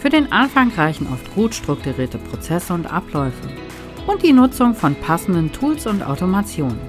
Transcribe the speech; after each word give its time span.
Für 0.00 0.08
den 0.08 0.32
Anfang 0.32 0.72
reichen 0.72 1.06
oft 1.12 1.34
gut 1.34 1.54
strukturierte 1.54 2.16
Prozesse 2.16 2.72
und 2.72 2.90
Abläufe 2.90 3.50
und 4.06 4.22
die 4.22 4.32
Nutzung 4.32 4.74
von 4.74 4.94
passenden 4.94 5.52
Tools 5.52 5.86
und 5.86 6.02
Automationen. 6.02 6.80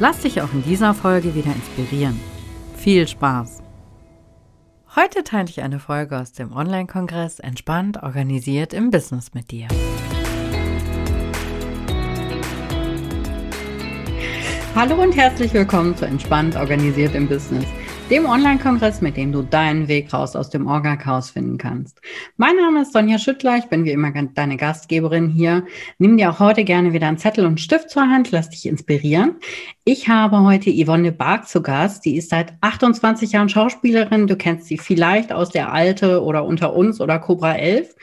Lass 0.00 0.18
dich 0.18 0.42
auch 0.42 0.52
in 0.52 0.64
dieser 0.64 0.94
Folge 0.94 1.36
wieder 1.36 1.54
inspirieren. 1.54 2.18
Viel 2.76 3.06
Spaß! 3.06 3.62
Heute 4.96 5.22
teile 5.22 5.48
ich 5.48 5.62
eine 5.62 5.78
Folge 5.78 6.18
aus 6.18 6.32
dem 6.32 6.52
Online-Kongress 6.52 7.38
Entspannt 7.38 8.02
organisiert 8.02 8.74
im 8.74 8.90
Business 8.90 9.32
mit 9.32 9.52
dir. 9.52 9.68
Hallo 14.74 15.00
und 15.00 15.16
herzlich 15.16 15.54
willkommen 15.54 15.96
zu 15.96 16.04
Entspannt 16.04 16.56
organisiert 16.56 17.14
im 17.14 17.28
Business 17.28 17.66
dem 18.10 18.26
Online-Kongress, 18.26 19.00
mit 19.00 19.16
dem 19.16 19.32
du 19.32 19.40
deinen 19.40 19.88
Weg 19.88 20.12
raus 20.12 20.36
aus 20.36 20.50
dem 20.50 20.66
Orga-Chaos 20.66 21.30
finden 21.30 21.56
kannst. 21.56 22.00
Mein 22.36 22.54
Name 22.56 22.82
ist 22.82 22.92
Sonja 22.92 23.18
Schüttler, 23.18 23.56
ich 23.56 23.64
bin 23.64 23.86
wie 23.86 23.92
immer 23.92 24.12
deine 24.12 24.58
Gastgeberin 24.58 25.30
hier. 25.30 25.64
Nimm 25.98 26.18
dir 26.18 26.30
auch 26.30 26.38
heute 26.38 26.64
gerne 26.64 26.92
wieder 26.92 27.08
einen 27.08 27.16
Zettel 27.16 27.46
und 27.46 27.60
Stift 27.60 27.88
zur 27.88 28.02
Hand, 28.02 28.30
lass 28.30 28.50
dich 28.50 28.66
inspirieren. 28.66 29.36
Ich 29.86 30.08
habe 30.08 30.40
heute 30.40 30.70
Yvonne 30.70 31.12
Bark 31.12 31.46
zu 31.46 31.60
Gast, 31.60 32.06
die 32.06 32.16
ist 32.16 32.30
seit 32.30 32.54
28 32.62 33.32
Jahren 33.32 33.50
Schauspielerin. 33.50 34.26
Du 34.26 34.34
kennst 34.34 34.66
sie 34.66 34.78
vielleicht 34.78 35.30
aus 35.30 35.50
der 35.50 35.74
Alte 35.74 36.22
oder 36.22 36.46
Unter 36.46 36.72
uns 36.72 37.02
oder 37.02 37.18
Cobra 37.18 37.54
11. 37.56 37.94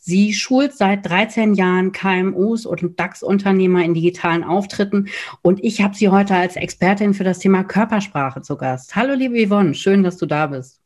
Sie 0.00 0.34
schult 0.34 0.72
seit 0.72 1.08
13 1.08 1.54
Jahren 1.54 1.92
KMUs 1.92 2.66
und 2.66 2.98
DAX-Unternehmer 2.98 3.84
in 3.84 3.94
digitalen 3.94 4.42
Auftritten. 4.42 5.06
Und 5.40 5.62
ich 5.62 5.82
habe 5.82 5.94
sie 5.94 6.08
heute 6.08 6.34
als 6.34 6.56
Expertin 6.56 7.14
für 7.14 7.22
das 7.22 7.38
Thema 7.38 7.62
Körpersprache 7.62 8.42
zu 8.42 8.56
Gast. 8.56 8.96
Hallo, 8.96 9.14
liebe 9.14 9.46
Yvonne, 9.46 9.74
schön, 9.74 10.02
dass 10.02 10.16
du 10.16 10.26
da 10.26 10.48
bist. 10.48 10.79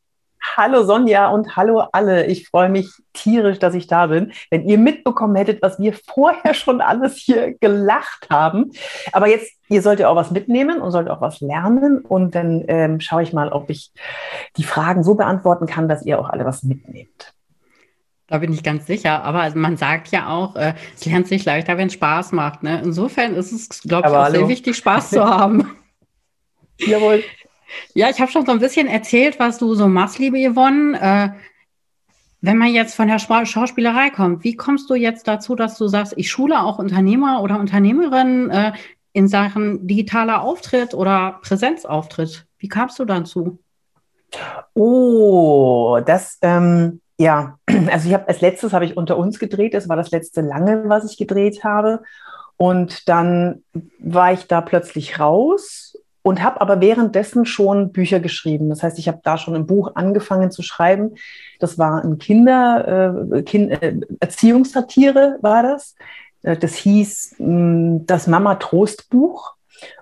Hallo 0.55 0.83
Sonja 0.83 1.29
und 1.29 1.55
hallo 1.55 1.83
alle. 1.91 2.27
Ich 2.27 2.47
freue 2.47 2.69
mich 2.69 2.89
tierisch, 3.13 3.59
dass 3.59 3.73
ich 3.73 3.87
da 3.87 4.07
bin. 4.07 4.31
Wenn 4.49 4.67
ihr 4.67 4.77
mitbekommen 4.77 5.35
hättet, 5.35 5.61
was 5.61 5.79
wir 5.79 5.93
vorher 5.93 6.53
schon 6.53 6.81
alles 6.81 7.15
hier 7.17 7.57
gelacht 7.57 8.27
haben. 8.29 8.71
Aber 9.11 9.27
jetzt, 9.27 9.51
ihr 9.69 9.81
sollt 9.81 9.99
ja 9.99 10.09
auch 10.09 10.15
was 10.15 10.31
mitnehmen 10.31 10.81
und 10.81 10.91
sollt 10.91 11.09
auch 11.09 11.21
was 11.21 11.41
lernen. 11.41 11.99
Und 11.99 12.35
dann 12.35 12.63
ähm, 12.67 12.99
schaue 12.99 13.23
ich 13.23 13.33
mal, 13.33 13.49
ob 13.49 13.69
ich 13.69 13.91
die 14.57 14.63
Fragen 14.63 15.03
so 15.03 15.15
beantworten 15.15 15.65
kann, 15.65 15.89
dass 15.89 16.05
ihr 16.05 16.19
auch 16.19 16.29
alle 16.29 16.45
was 16.45 16.63
mitnehmt. 16.63 17.33
Da 18.27 18.39
bin 18.39 18.53
ich 18.53 18.63
ganz 18.63 18.87
sicher. 18.87 19.23
Aber 19.23 19.49
man 19.55 19.77
sagt 19.77 20.09
ja 20.09 20.29
auch, 20.29 20.55
äh, 20.55 20.73
es 20.95 21.05
lernt 21.05 21.27
sich 21.27 21.45
leichter, 21.45 21.77
wenn 21.77 21.87
es 21.87 21.93
Spaß 21.93 22.31
macht. 22.31 22.63
Ne? 22.63 22.81
Insofern 22.83 23.35
ist 23.35 23.51
es, 23.51 23.81
glaube 23.81 24.07
ich, 24.07 24.13
auch 24.13 24.23
hallo. 24.23 24.39
sehr 24.39 24.47
wichtig, 24.47 24.77
Spaß 24.77 25.11
zu 25.11 25.23
haben. 25.29 25.75
Jawohl. 26.79 27.23
Ja, 27.93 28.09
ich 28.09 28.19
habe 28.19 28.31
schon 28.31 28.45
so 28.45 28.51
ein 28.51 28.59
bisschen 28.59 28.87
erzählt, 28.87 29.39
was 29.39 29.57
du 29.57 29.73
so 29.75 29.87
machst, 29.87 30.19
liebe 30.19 30.37
Yvonne. 30.37 30.99
Äh, 30.99 31.29
wenn 32.41 32.57
man 32.57 32.73
jetzt 32.73 32.95
von 32.95 33.07
der 33.07 33.17
Schauspielerei 33.17 34.11
kommt, 34.11 34.43
wie 34.43 34.55
kommst 34.55 34.89
du 34.89 34.95
jetzt 34.95 35.27
dazu, 35.27 35.55
dass 35.55 35.77
du 35.77 35.87
sagst, 35.87 36.13
ich 36.15 36.29
schule 36.29 36.61
auch 36.61 36.77
Unternehmer 36.77 37.41
oder 37.41 37.59
Unternehmerinnen 37.59 38.51
äh, 38.51 38.73
in 39.13 39.27
Sachen 39.27 39.87
digitaler 39.87 40.41
Auftritt 40.41 40.93
oder 40.93 41.39
Präsenzauftritt? 41.41 42.45
Wie 42.59 42.67
kamst 42.67 42.99
du 42.99 43.05
dazu? 43.05 43.59
Oh, 44.73 45.99
das, 46.05 46.37
ähm, 46.41 47.01
ja, 47.17 47.57
also 47.91 48.09
ich 48.09 48.13
habe 48.13 48.27
als 48.27 48.41
letztes 48.41 48.73
habe 48.73 48.85
ich 48.85 48.97
unter 48.97 49.17
uns 49.17 49.39
gedreht. 49.39 49.73
Das 49.73 49.89
war 49.89 49.95
das 49.95 50.11
letzte 50.11 50.41
lange, 50.41 50.87
was 50.87 51.09
ich 51.09 51.17
gedreht 51.17 51.63
habe. 51.63 52.03
Und 52.57 53.09
dann 53.09 53.63
war 53.99 54.33
ich 54.33 54.47
da 54.47 54.61
plötzlich 54.61 55.19
raus 55.19 55.84
und 56.25 56.41
habe 56.41 56.59
aber 56.59 56.81
währenddessen 56.81 57.45
schon 57.45 57.91
Bücher 57.91 58.19
geschrieben. 58.19 58.69
Das 58.69 58.81
heißt, 58.81 58.97
ich 58.97 59.07
habe 59.07 59.19
da 59.23 59.37
schon 59.37 59.53
ein 59.53 59.67
Buch 59.67 59.91
angefangen 59.93 60.49
zu 60.49 60.63
schreiben. 60.63 61.11
Das 61.59 61.77
war 61.77 62.03
ein 62.03 62.17
Kinder, 62.17 63.29
äh, 63.31 63.43
kind, 63.43 63.71
äh, 63.71 63.95
Erziehungssatire 64.19 65.37
war 65.43 65.61
das. 65.61 65.93
Äh, 66.41 66.57
das 66.57 66.73
hieß 66.73 67.35
mh, 67.37 67.45
hm, 67.45 68.05
das 68.07 68.25
Mama 68.25 68.55
Trost 68.55 69.11
Buch. 69.11 69.53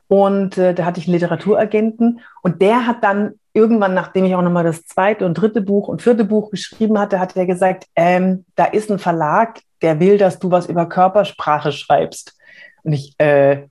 Und 0.07 0.57
äh, 0.57 0.73
da 0.73 0.85
hatte 0.85 1.01
ich 1.01 1.07
einen 1.07 1.15
Literaturagenten 1.15 2.21
und 2.41 2.61
der 2.61 2.87
hat 2.87 3.03
dann 3.03 3.33
irgendwann, 3.51 3.93
nachdem 3.93 4.23
ich 4.23 4.33
auch 4.33 4.41
nochmal 4.41 4.63
das 4.63 4.85
zweite 4.85 5.25
und 5.25 5.33
dritte 5.33 5.59
Buch 5.59 5.89
und 5.89 6.01
vierte 6.01 6.23
Buch 6.23 6.51
geschrieben 6.51 6.99
hatte, 6.99 7.19
hat 7.19 7.35
er 7.35 7.47
gesagt, 7.47 7.83
ähm, 7.97 8.45
da 8.55 8.63
ist 8.63 8.89
ein 8.89 8.99
Verlag, 8.99 9.59
der 9.81 9.99
will, 9.99 10.17
dass 10.17 10.39
du 10.39 10.51
was 10.51 10.67
über 10.67 10.87
Körpersprache 10.87 11.73
schreibst. 11.73 12.37
Und 12.83 12.93
ich, 12.93 13.13
äh, 13.19 13.67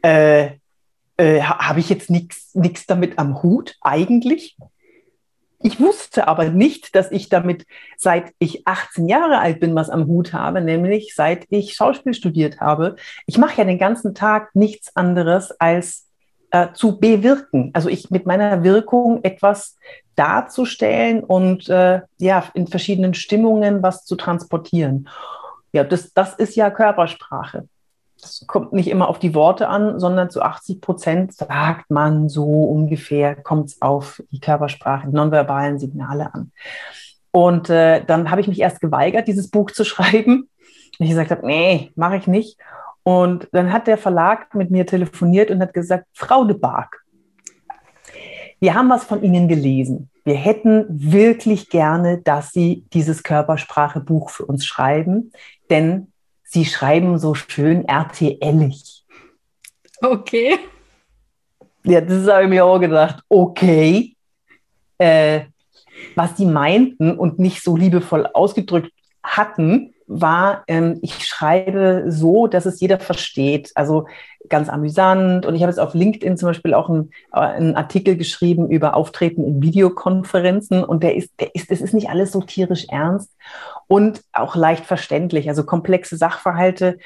äh, 0.00 0.52
äh, 1.16 1.40
habe 1.42 1.80
ich 1.80 1.88
jetzt 1.88 2.10
nichts 2.10 2.86
damit 2.86 3.18
am 3.18 3.42
Hut 3.42 3.76
eigentlich? 3.80 4.56
Ich 5.64 5.80
wusste 5.80 6.26
aber 6.26 6.50
nicht, 6.50 6.94
dass 6.96 7.12
ich 7.12 7.28
damit, 7.28 7.66
seit 7.96 8.32
ich 8.38 8.66
18 8.66 9.08
Jahre 9.08 9.38
alt 9.38 9.60
bin, 9.60 9.74
was 9.74 9.90
am 9.90 10.06
Hut 10.06 10.32
habe, 10.32 10.60
nämlich 10.60 11.14
seit 11.14 11.46
ich 11.50 11.74
Schauspiel 11.74 12.14
studiert 12.14 12.60
habe. 12.60 12.96
Ich 13.26 13.38
mache 13.38 13.58
ja 13.58 13.64
den 13.64 13.78
ganzen 13.78 14.14
Tag 14.14 14.54
nichts 14.54 14.96
anderes 14.96 15.52
als 15.60 16.08
äh, 16.50 16.72
zu 16.72 16.98
bewirken. 16.98 17.70
Also 17.74 17.88
ich 17.88 18.10
mit 18.10 18.26
meiner 18.26 18.64
Wirkung 18.64 19.20
etwas 19.22 19.78
darzustellen 20.16 21.22
und 21.22 21.68
äh, 21.68 22.00
ja, 22.18 22.44
in 22.54 22.66
verschiedenen 22.66 23.14
Stimmungen 23.14 23.82
was 23.82 24.04
zu 24.04 24.16
transportieren. 24.16 25.08
Ja, 25.72 25.84
das, 25.84 26.12
das 26.12 26.34
ist 26.34 26.56
ja 26.56 26.70
Körpersprache. 26.70 27.68
Es 28.22 28.46
kommt 28.46 28.72
nicht 28.72 28.88
immer 28.88 29.08
auf 29.08 29.18
die 29.18 29.34
Worte 29.34 29.68
an, 29.68 29.98
sondern 29.98 30.30
zu 30.30 30.42
80 30.42 30.80
Prozent 30.80 31.34
sagt 31.34 31.90
man 31.90 32.28
so 32.28 32.44
ungefähr, 32.44 33.34
kommt 33.34 33.70
es 33.70 33.82
auf 33.82 34.22
die 34.30 34.40
Körpersprache, 34.40 35.08
die 35.08 35.14
nonverbalen 35.14 35.78
Signale 35.78 36.32
an. 36.32 36.52
Und 37.32 37.70
äh, 37.70 38.04
dann 38.04 38.30
habe 38.30 38.40
ich 38.40 38.48
mich 38.48 38.60
erst 38.60 38.80
geweigert, 38.80 39.26
dieses 39.26 39.50
Buch 39.50 39.70
zu 39.70 39.84
schreiben. 39.84 40.48
Ich 40.98 41.08
gesagt 41.08 41.30
habe, 41.30 41.46
nee, 41.46 41.90
mache 41.96 42.16
ich 42.16 42.26
nicht. 42.26 42.58
Und 43.02 43.48
dann 43.52 43.72
hat 43.72 43.88
der 43.88 43.98
Verlag 43.98 44.54
mit 44.54 44.70
mir 44.70 44.86
telefoniert 44.86 45.50
und 45.50 45.60
hat 45.60 45.74
gesagt, 45.74 46.06
Frau 46.12 46.44
de 46.44 46.56
Barg, 46.56 47.02
wir 48.60 48.74
haben 48.74 48.90
was 48.90 49.02
von 49.02 49.24
Ihnen 49.24 49.48
gelesen. 49.48 50.08
Wir 50.22 50.36
hätten 50.36 50.86
wirklich 50.88 51.68
gerne, 51.68 52.18
dass 52.18 52.52
Sie 52.52 52.84
dieses 52.92 53.24
Körpersprache-Buch 53.24 54.30
für 54.30 54.46
uns 54.46 54.64
schreiben, 54.64 55.32
denn 55.68 56.11
Sie 56.52 56.66
schreiben 56.66 57.18
so 57.18 57.34
schön 57.34 57.88
RTLig. 57.88 58.74
Okay. 60.02 60.58
Ja, 61.82 62.02
das 62.02 62.28
habe 62.28 62.44
ich 62.44 62.50
mir 62.50 62.66
auch 62.66 62.78
gedacht. 62.78 63.24
Okay. 63.30 64.14
Äh, 64.98 65.46
was 66.14 66.34
die 66.34 66.44
meinten 66.44 67.18
und 67.18 67.38
nicht 67.38 67.62
so 67.62 67.74
liebevoll 67.74 68.26
ausgedrückt 68.26 68.92
hatten, 69.22 69.91
war, 70.20 70.64
ähm, 70.66 70.98
ich 71.02 71.24
schreibe 71.24 72.04
so, 72.08 72.46
dass 72.46 72.66
es 72.66 72.80
jeder 72.80 72.98
versteht. 72.98 73.72
Also 73.74 74.06
ganz 74.48 74.68
amüsant. 74.68 75.46
Und 75.46 75.54
ich 75.54 75.62
habe 75.62 75.70
jetzt 75.70 75.78
auf 75.78 75.94
LinkedIn 75.94 76.36
zum 76.36 76.48
Beispiel 76.48 76.74
auch 76.74 76.88
einen, 76.88 77.10
äh, 77.32 77.74
Artikel 77.74 78.16
geschrieben 78.16 78.68
über 78.68 78.96
Auftreten 78.96 79.44
in 79.44 79.62
Videokonferenzen. 79.62 80.84
Und 80.84 81.02
der 81.02 81.16
ist, 81.16 81.30
der 81.40 81.54
ist, 81.54 81.70
es 81.70 81.80
ist 81.80 81.94
nicht 81.94 82.10
alles 82.10 82.32
so 82.32 82.40
tierisch 82.40 82.86
ernst 82.90 83.30
und 83.88 84.22
auch 84.32 84.56
leicht 84.56 84.84
verständlich. 84.84 85.48
Also 85.48 85.64
komplexe 85.64 86.16
Sachverhalte, 86.16 86.98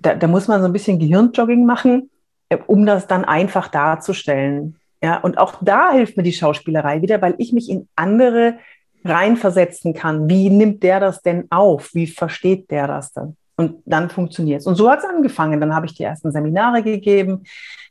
da, 0.00 0.14
da 0.14 0.26
muss 0.26 0.48
man 0.48 0.60
so 0.60 0.66
ein 0.66 0.72
bisschen 0.72 0.98
Gehirnjogging 0.98 1.66
machen, 1.66 2.10
äh, 2.48 2.58
um 2.66 2.86
das 2.86 3.06
dann 3.06 3.24
einfach 3.24 3.68
darzustellen. 3.68 4.76
Ja, 5.02 5.18
und 5.18 5.38
auch 5.38 5.56
da 5.60 5.92
hilft 5.92 6.16
mir 6.16 6.22
die 6.22 6.32
Schauspielerei 6.32 7.02
wieder, 7.02 7.20
weil 7.20 7.34
ich 7.38 7.52
mich 7.52 7.68
in 7.68 7.88
andere 7.96 8.56
reinversetzen 9.08 9.94
kann. 9.94 10.28
Wie 10.28 10.50
nimmt 10.50 10.82
der 10.82 11.00
das 11.00 11.22
denn 11.22 11.46
auf? 11.50 11.94
Wie 11.94 12.06
versteht 12.06 12.70
der 12.70 12.86
das 12.86 13.12
dann? 13.12 13.36
Und 13.56 13.82
dann 13.86 14.10
funktioniert 14.10 14.60
es. 14.60 14.66
Und 14.66 14.76
so 14.76 14.90
hat 14.90 14.98
es 14.98 15.04
angefangen. 15.04 15.60
Dann 15.60 15.74
habe 15.74 15.86
ich 15.86 15.94
die 15.94 16.02
ersten 16.02 16.30
Seminare 16.30 16.82
gegeben, 16.82 17.44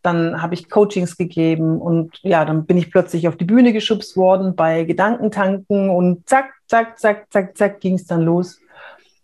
dann 0.03 0.41
habe 0.41 0.53
ich 0.53 0.69
Coachings 0.69 1.17
gegeben 1.17 1.81
und 1.81 2.19
ja, 2.21 2.45
dann 2.45 2.67
bin 2.67 2.77
ich 2.77 2.91
plötzlich 2.91 3.27
auf 3.27 3.37
die 3.37 3.45
Bühne 3.45 3.73
geschubst 3.73 4.15
worden 4.15 4.55
bei 4.55 4.83
Gedankentanken 4.83 5.89
und 5.89 6.29
zack, 6.29 6.53
zack, 6.67 6.99
zack, 6.99 7.25
zack, 7.31 7.57
zack 7.57 7.79
ging 7.79 7.95
es 7.95 8.05
dann 8.05 8.21
los. 8.21 8.59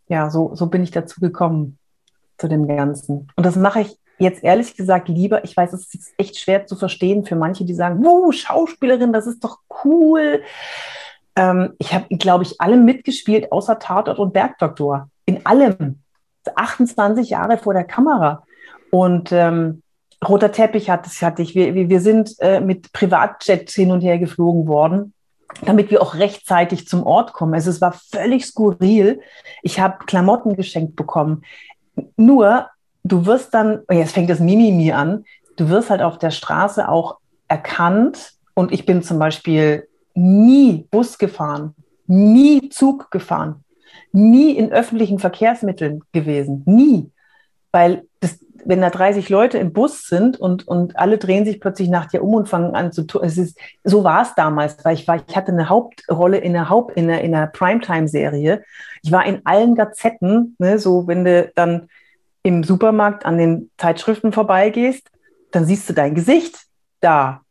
Ja, 0.07 0.31
so, 0.31 0.55
so 0.55 0.65
bin 0.65 0.81
ich 0.81 0.89
dazu 0.89 1.21
gekommen, 1.21 1.77
zu 2.39 2.47
dem 2.47 2.67
Ganzen. 2.67 3.27
Und 3.35 3.45
das 3.45 3.55
mache 3.55 3.81
ich 3.81 3.95
jetzt 4.17 4.43
ehrlich 4.43 4.75
gesagt 4.75 5.07
lieber. 5.07 5.43
Ich 5.43 5.55
weiß, 5.55 5.73
es 5.73 5.93
ist 5.93 6.13
echt 6.17 6.39
schwer 6.39 6.65
zu 6.65 6.75
verstehen 6.75 7.25
für 7.25 7.35
manche, 7.35 7.63
die 7.63 7.75
sagen, 7.75 8.03
wow, 8.03 8.33
Schauspielerin, 8.33 9.13
das 9.13 9.27
ist 9.27 9.43
doch 9.43 9.59
cool 9.83 10.41
ähm, 11.35 11.73
ich 11.79 11.93
habe, 11.93 12.05
glaube 12.17 12.43
ich, 12.43 12.59
alle 12.59 12.77
mitgespielt, 12.77 13.51
außer 13.51 13.79
Tatort 13.79 14.19
und 14.19 14.33
Bergdoktor. 14.33 15.09
In 15.25 15.45
allem. 15.45 15.99
28 16.55 17.29
Jahre 17.29 17.57
vor 17.57 17.73
der 17.73 17.83
Kamera. 17.83 18.43
Und 18.89 19.31
ähm, 19.31 19.83
roter 20.27 20.51
Teppich 20.51 20.89
hat, 20.89 21.05
das 21.05 21.21
hatte 21.21 21.41
ich. 21.41 21.55
Wir, 21.55 21.89
wir 21.89 22.01
sind 22.01 22.35
äh, 22.39 22.59
mit 22.59 22.91
Privatjets 22.93 23.73
hin 23.73 23.91
und 23.91 24.01
her 24.01 24.17
geflogen 24.17 24.67
worden, 24.67 25.13
damit 25.65 25.91
wir 25.91 26.01
auch 26.01 26.15
rechtzeitig 26.15 26.87
zum 26.87 27.03
Ort 27.03 27.33
kommen. 27.33 27.53
Also 27.53 27.69
es 27.69 27.81
war 27.81 27.93
völlig 27.93 28.45
skurril. 28.45 29.21
Ich 29.61 29.79
habe 29.79 30.05
Klamotten 30.05 30.55
geschenkt 30.55 30.95
bekommen. 30.95 31.43
Nur, 32.17 32.67
du 33.03 33.25
wirst 33.25 33.53
dann, 33.53 33.81
oh 33.89 33.93
jetzt 33.93 34.13
fängt 34.13 34.29
das 34.29 34.39
Mimimi 34.39 34.91
an, 34.91 35.25
du 35.57 35.69
wirst 35.69 35.89
halt 35.89 36.01
auf 36.01 36.17
der 36.17 36.31
Straße 36.31 36.87
auch 36.87 37.17
erkannt. 37.47 38.33
Und 38.53 38.71
ich 38.71 38.85
bin 38.85 39.01
zum 39.03 39.17
Beispiel 39.17 39.87
nie 40.13 40.87
Bus 40.91 41.17
gefahren, 41.17 41.75
nie 42.07 42.69
Zug 42.69 43.11
gefahren, 43.11 43.63
nie 44.11 44.51
in 44.51 44.71
öffentlichen 44.71 45.19
Verkehrsmitteln 45.19 46.01
gewesen, 46.11 46.63
nie. 46.65 47.11
Weil 47.71 48.03
das, 48.19 48.39
wenn 48.65 48.81
da 48.81 48.89
30 48.89 49.29
Leute 49.29 49.57
im 49.57 49.73
Bus 49.73 50.07
sind 50.07 50.39
und, 50.39 50.67
und 50.67 50.97
alle 50.97 51.17
drehen 51.17 51.45
sich 51.45 51.59
plötzlich 51.59 51.89
nach 51.89 52.07
dir 52.07 52.23
um 52.23 52.33
und 52.33 52.49
fangen 52.49 52.75
an 52.75 52.91
zu 52.91 53.03
tun, 53.03 53.21
so 53.83 54.03
war 54.03 54.23
es 54.23 54.35
damals, 54.35 54.83
weil 54.83 54.95
ich 54.95 55.07
war, 55.07 55.23
ich 55.25 55.35
hatte 55.35 55.51
eine 55.51 55.69
Hauptrolle 55.69 56.37
in 56.37 56.55
einer 56.55 56.69
Haupt, 56.69 56.97
in 56.97 57.09
einer, 57.09 57.21
in 57.21 57.33
einer 57.33 57.47
Primetime-Serie. 57.47 58.63
Ich 59.03 59.11
war 59.11 59.25
in 59.25 59.41
allen 59.45 59.75
Gazetten, 59.75 60.55
ne, 60.59 60.79
so 60.79 61.07
wenn 61.07 61.23
du 61.23 61.51
dann 61.55 61.87
im 62.43 62.63
Supermarkt 62.63 63.25
an 63.25 63.37
den 63.37 63.71
Zeitschriften 63.77 64.33
vorbeigehst, 64.33 65.09
dann 65.51 65.65
siehst 65.65 65.89
du 65.89 65.93
dein 65.93 66.15
Gesicht 66.15 66.57
da. 66.99 67.41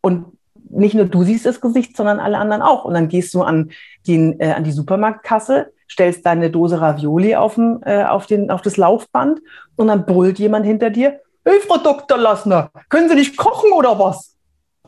Und 0.00 0.35
nicht 0.70 0.94
nur 0.94 1.06
du 1.06 1.22
siehst 1.22 1.46
das 1.46 1.60
Gesicht, 1.60 1.96
sondern 1.96 2.20
alle 2.20 2.38
anderen 2.38 2.62
auch. 2.62 2.84
Und 2.84 2.94
dann 2.94 3.08
gehst 3.08 3.34
du 3.34 3.42
an, 3.42 3.70
den, 4.06 4.40
äh, 4.40 4.52
an 4.52 4.64
die 4.64 4.72
Supermarktkasse, 4.72 5.72
stellst 5.90 6.26
deine 6.26 6.50
Dose 6.50 6.80
Ravioli 6.80 7.36
auf, 7.36 7.54
den, 7.54 7.80
äh, 7.84 8.04
auf, 8.04 8.26
den, 8.26 8.50
auf 8.50 8.62
das 8.62 8.76
Laufband 8.76 9.40
und 9.76 9.88
dann 9.88 10.06
brüllt 10.06 10.38
jemand 10.38 10.66
hinter 10.66 10.90
dir, 10.90 11.20
hey 11.44 11.60
Frau 11.66 11.78
Dr. 11.78 12.18
Lassner, 12.18 12.70
können 12.88 13.08
Sie 13.08 13.14
nicht 13.14 13.36
kochen 13.36 13.72
oder 13.72 13.98
was? 13.98 14.36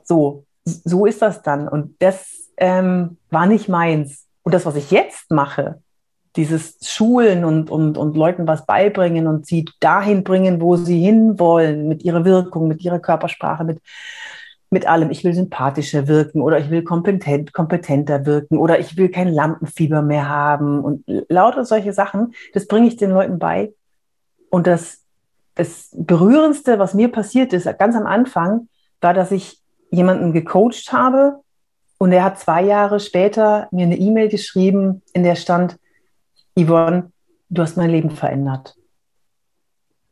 So, 0.04 0.44
so 0.64 1.06
ist 1.06 1.22
das 1.22 1.42
dann. 1.42 1.68
Und 1.68 1.96
das 2.00 2.50
ähm, 2.56 3.18
war 3.30 3.46
nicht 3.46 3.68
meins. 3.68 4.26
Und 4.42 4.54
das, 4.54 4.66
was 4.66 4.76
ich 4.76 4.90
jetzt 4.90 5.30
mache, 5.30 5.80
dieses 6.36 6.78
Schulen 6.82 7.44
und, 7.44 7.70
und, 7.70 7.98
und 7.98 8.16
Leuten 8.16 8.46
was 8.46 8.64
beibringen 8.66 9.26
und 9.26 9.46
sie 9.46 9.64
dahin 9.80 10.24
bringen, 10.24 10.60
wo 10.60 10.76
sie 10.76 11.00
hinwollen, 11.00 11.88
mit 11.88 12.02
ihrer 12.04 12.24
Wirkung, 12.24 12.68
mit 12.68 12.82
ihrer 12.82 12.98
Körpersprache, 12.98 13.64
mit 13.64 13.80
mit 14.70 14.86
allem. 14.86 15.10
Ich 15.10 15.24
will 15.24 15.34
sympathischer 15.34 16.08
wirken 16.08 16.40
oder 16.42 16.58
ich 16.58 16.70
will 16.70 16.82
kompetent, 16.82 17.52
kompetenter 17.52 18.26
wirken 18.26 18.58
oder 18.58 18.78
ich 18.78 18.96
will 18.96 19.08
kein 19.08 19.28
Lampenfieber 19.28 20.02
mehr 20.02 20.28
haben 20.28 20.80
und 20.84 21.04
lauter 21.06 21.64
solche 21.64 21.92
Sachen. 21.92 22.34
Das 22.52 22.66
bringe 22.66 22.88
ich 22.88 22.96
den 22.96 23.10
Leuten 23.10 23.38
bei. 23.38 23.72
Und 24.50 24.66
das, 24.66 25.02
das 25.54 25.90
Berührendste, 25.92 26.78
was 26.78 26.94
mir 26.94 27.10
passiert 27.10 27.52
ist, 27.52 27.66
ganz 27.78 27.96
am 27.96 28.06
Anfang, 28.06 28.68
war, 29.00 29.14
dass 29.14 29.30
ich 29.30 29.60
jemanden 29.90 30.32
gecoacht 30.32 30.92
habe 30.92 31.40
und 31.98 32.12
er 32.12 32.24
hat 32.24 32.38
zwei 32.38 32.62
Jahre 32.62 33.00
später 33.00 33.68
mir 33.70 33.84
eine 33.84 33.98
E-Mail 33.98 34.28
geschrieben, 34.28 35.02
in 35.12 35.24
der 35.24 35.34
stand, 35.34 35.78
Yvonne, 36.58 37.10
du 37.50 37.62
hast 37.62 37.76
mein 37.76 37.90
Leben 37.90 38.10
verändert. 38.10 38.76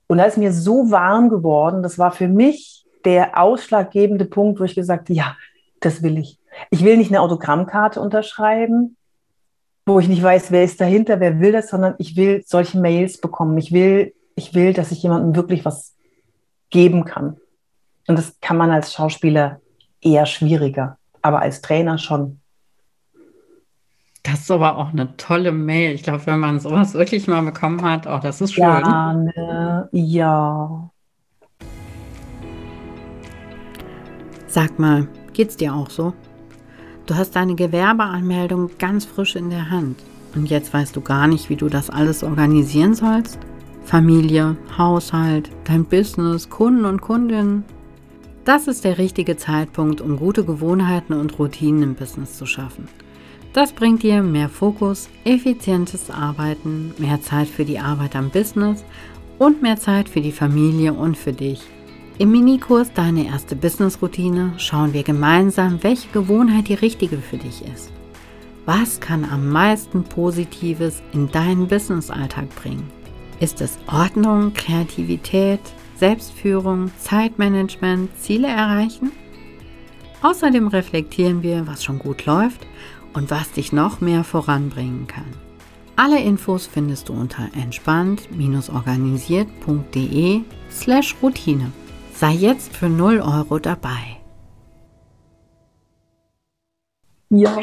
Und 0.08 0.19
da 0.19 0.25
ist 0.25 0.38
mir 0.38 0.53
so 0.53 0.91
warm 0.91 1.29
geworden, 1.29 1.82
das 1.82 1.99
war 1.99 2.12
für 2.12 2.29
mich 2.29 2.85
der 3.06 3.41
ausschlaggebende 3.41 4.26
Punkt, 4.26 4.61
wo 4.61 4.64
ich 4.64 4.75
gesagt 4.75 5.08
habe, 5.08 5.14
ja, 5.14 5.37
das 5.81 6.03
will 6.03 6.19
ich. 6.19 6.38
Ich 6.70 6.85
will 6.85 6.97
nicht 6.97 7.11
eine 7.11 7.20
Autogrammkarte 7.20 8.00
unterschreiben, 8.00 8.97
wo 9.87 10.00
ich 10.00 10.08
nicht 10.08 10.23
weiß, 10.23 10.50
wer 10.50 10.64
ist 10.64 10.81
dahinter, 10.81 11.20
wer 11.20 11.38
will 11.38 11.53
das, 11.53 11.69
sondern 11.69 11.94
ich 11.99 12.17
will 12.17 12.43
solche 12.44 12.79
Mails 12.79 13.20
bekommen. 13.20 13.56
Ich 13.58 13.70
will, 13.73 14.12
ich 14.35 14.55
will, 14.55 14.73
dass 14.73 14.91
ich 14.91 15.03
jemandem 15.03 15.37
wirklich 15.37 15.64
was 15.64 15.94
geben 16.70 17.05
kann. 17.05 17.37
Und 18.08 18.19
das 18.19 18.38
kann 18.41 18.56
man 18.56 18.70
als 18.73 18.93
Schauspieler 18.93 19.61
eher 20.00 20.26
schwieriger, 20.26 20.99
aber 21.23 21.41
als 21.41 21.62
Trainer 21.62 21.99
schon. 21.99 22.41
Das 24.25 24.41
ist 24.41 24.50
aber 24.50 24.76
auch 24.79 24.88
eine 24.93 25.17
tolle 25.17 25.53
Mail. 25.53 25.94
Ich 25.94 26.03
glaube, 26.03 26.26
wenn 26.26 26.41
man 26.41 26.58
sowas 26.58 26.94
wirklich 26.94 27.29
mal 27.29 27.43
bekommen 27.43 27.82
hat, 27.82 28.08
auch 28.08 28.20
das 28.20 28.41
ist 28.41 28.55
schön. 28.55 28.64
Ja, 28.64 29.12
ne, 29.12 29.88
ja. 29.93 30.91
Sag 34.56 34.79
mal, 34.79 35.06
geht's 35.35 35.58
dir 35.58 35.75
auch 35.75 35.91
so? 35.91 36.14
Du 37.05 37.14
hast 37.14 37.37
deine 37.37 37.56
Gewerbeanmeldung 37.56 38.70
ganz 38.79 39.05
frisch 39.05 39.37
in 39.37 39.50
der 39.50 39.69
Hand 39.69 40.03
und 40.35 40.49
jetzt 40.49 40.73
weißt 40.73 40.97
du 40.97 41.03
gar 41.03 41.26
nicht, 41.26 41.50
wie 41.50 41.56
du 41.56 41.69
das 41.69 41.91
alles 41.91 42.25
organisieren 42.25 42.94
sollst? 42.94 43.38
Familie, 43.85 44.56
Haushalt, 44.79 45.50
dein 45.64 45.85
Business, 45.85 46.49
Kunden 46.49 46.87
und 46.87 47.03
Kundinnen. 47.03 47.64
Das 48.47 48.67
ist 48.67 48.85
der 48.85 48.97
richtige 48.97 49.37
Zeitpunkt, 49.37 50.00
um 50.00 50.17
gute 50.17 50.43
Gewohnheiten 50.43 51.12
und 51.12 51.38
Routinen 51.38 51.82
im 51.82 51.94
Business 51.94 52.38
zu 52.38 52.47
schaffen. 52.47 52.88
Das 53.53 53.75
bringt 53.75 54.05
dir 54.05 54.23
mehr 54.23 54.49
Fokus, 54.49 55.11
effizientes 55.25 56.11
Arbeiten, 56.11 56.94
mehr 56.97 57.20
Zeit 57.20 57.49
für 57.49 57.67
die 57.67 57.79
Arbeit 57.79 58.17
am 58.17 58.31
Business 58.31 58.87
und 59.38 59.61
mehr 59.61 59.76
Zeit 59.76 60.08
für 60.08 60.23
die 60.23 60.32
Familie 60.32 60.94
und 60.94 61.19
für 61.19 61.35
dich. 61.35 61.61
Im 62.18 62.30
Minikurs 62.30 62.90
Deine 62.94 63.26
erste 63.26 63.54
Business-Routine 63.54 64.54
schauen 64.56 64.94
wir 64.94 65.02
gemeinsam, 65.02 65.82
welche 65.82 66.08
Gewohnheit 66.08 66.68
die 66.68 66.74
richtige 66.74 67.18
für 67.18 67.36
dich 67.36 67.62
ist. 67.62 67.92
Was 68.64 69.00
kann 69.00 69.26
am 69.26 69.50
meisten 69.50 70.02
Positives 70.02 71.02
in 71.12 71.30
deinen 71.30 71.68
Business-Alltag 71.68 72.48
bringen? 72.56 72.90
Ist 73.38 73.60
es 73.60 73.76
Ordnung, 73.86 74.54
Kreativität, 74.54 75.60
Selbstführung, 75.96 76.90
Zeitmanagement, 76.98 78.08
Ziele 78.19 78.48
erreichen? 78.48 79.12
Außerdem 80.22 80.69
reflektieren 80.69 81.42
wir, 81.42 81.66
was 81.66 81.84
schon 81.84 81.98
gut 81.98 82.24
läuft 82.24 82.66
und 83.12 83.30
was 83.30 83.52
dich 83.52 83.74
noch 83.74 84.00
mehr 84.00 84.24
voranbringen 84.24 85.06
kann. 85.06 85.34
Alle 85.96 86.22
Infos 86.22 86.66
findest 86.66 87.10
du 87.10 87.12
unter 87.12 87.50
entspannt-organisiert.de 87.54 90.40
slash 90.70 91.14
Routine. 91.22 91.72
Sei 92.18 92.32
jetzt 92.32 92.74
für 92.74 92.88
0 92.88 93.20
Euro 93.20 93.58
dabei. 93.58 94.16
Ja. 97.28 97.60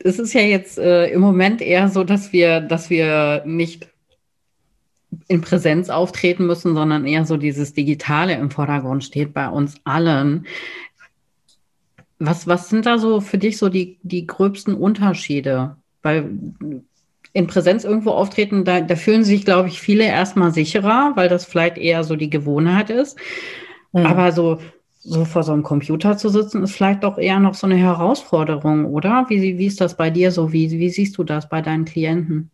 Es 0.00 0.18
ist 0.18 0.34
ja 0.34 0.42
jetzt 0.42 0.76
äh, 0.76 1.06
im 1.06 1.22
Moment 1.22 1.62
eher 1.62 1.88
so, 1.88 2.04
dass 2.04 2.34
wir, 2.34 2.60
dass 2.60 2.90
wir 2.90 3.44
nicht 3.46 3.88
in 5.26 5.40
Präsenz 5.40 5.88
auftreten 5.88 6.44
müssen, 6.44 6.74
sondern 6.74 7.06
eher 7.06 7.24
so 7.24 7.38
dieses 7.38 7.72
Digitale 7.72 8.34
im 8.34 8.50
Vordergrund 8.50 9.04
steht 9.04 9.32
bei 9.32 9.48
uns 9.48 9.76
allen. 9.84 10.46
Was, 12.18 12.46
was 12.46 12.68
sind 12.68 12.84
da 12.84 12.98
so 12.98 13.22
für 13.22 13.38
dich 13.38 13.56
so 13.56 13.70
die, 13.70 13.98
die 14.02 14.26
gröbsten 14.26 14.74
Unterschiede? 14.74 15.78
Weil 16.02 16.30
in 17.34 17.48
Präsenz 17.48 17.84
irgendwo 17.84 18.12
auftreten, 18.12 18.64
da, 18.64 18.80
da 18.80 18.94
fühlen 18.94 19.24
sich, 19.24 19.44
glaube 19.44 19.68
ich, 19.68 19.80
viele 19.80 20.04
erstmal 20.04 20.52
sicherer, 20.52 21.12
weil 21.16 21.28
das 21.28 21.44
vielleicht 21.44 21.76
eher 21.76 22.04
so 22.04 22.14
die 22.14 22.30
Gewohnheit 22.30 22.90
ist. 22.90 23.18
Mhm. 23.92 24.06
Aber 24.06 24.30
so, 24.30 24.60
so 25.00 25.24
vor 25.24 25.42
so 25.42 25.52
einem 25.52 25.64
Computer 25.64 26.16
zu 26.16 26.28
sitzen, 26.28 26.62
ist 26.62 26.72
vielleicht 26.72 27.02
doch 27.02 27.18
eher 27.18 27.40
noch 27.40 27.54
so 27.54 27.66
eine 27.66 27.76
Herausforderung, 27.76 28.86
oder? 28.86 29.26
Wie, 29.28 29.58
wie 29.58 29.66
ist 29.66 29.80
das 29.80 29.96
bei 29.96 30.10
dir 30.10 30.30
so? 30.30 30.52
Wie, 30.52 30.70
wie 30.70 30.88
siehst 30.88 31.18
du 31.18 31.24
das 31.24 31.48
bei 31.48 31.60
deinen 31.60 31.84
Klienten? 31.84 32.50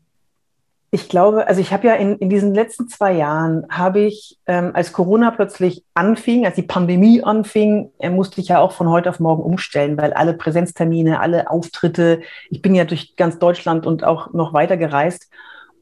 Ich 0.93 1.09
glaube, 1.09 1.47
also 1.47 1.61
ich 1.61 1.73
habe 1.73 1.87
ja 1.87 1.95
in, 1.95 2.17
in 2.17 2.29
diesen 2.29 2.53
letzten 2.53 2.89
zwei 2.89 3.13
Jahren, 3.13 3.65
habe 3.71 4.01
ich, 4.01 4.39
ähm, 4.47 4.73
als 4.75 4.93
Corona 4.93 5.31
plötzlich 5.31 5.85
anfing, 5.95 6.45
als 6.45 6.57
die 6.57 6.63
Pandemie 6.63 7.23
anfing, 7.23 7.93
äh, 8.01 8.11
musste 8.11 8.41
ich 8.41 8.49
ja 8.49 8.59
auch 8.59 8.73
von 8.73 8.89
heute 8.89 9.09
auf 9.09 9.21
morgen 9.21 9.43
umstellen, 9.43 9.97
weil 9.97 10.13
alle 10.13 10.35
Präsenztermine, 10.35 11.21
alle 11.21 11.49
Auftritte, 11.49 12.23
ich 12.51 12.61
bin 12.61 12.75
ja 12.75 12.85
durch 12.85 13.15
ganz 13.15 13.39
Deutschland 13.39 13.87
und 13.87 14.03
auch 14.03 14.33
noch 14.33 14.53
weiter 14.53 14.77
gereist 14.77 15.31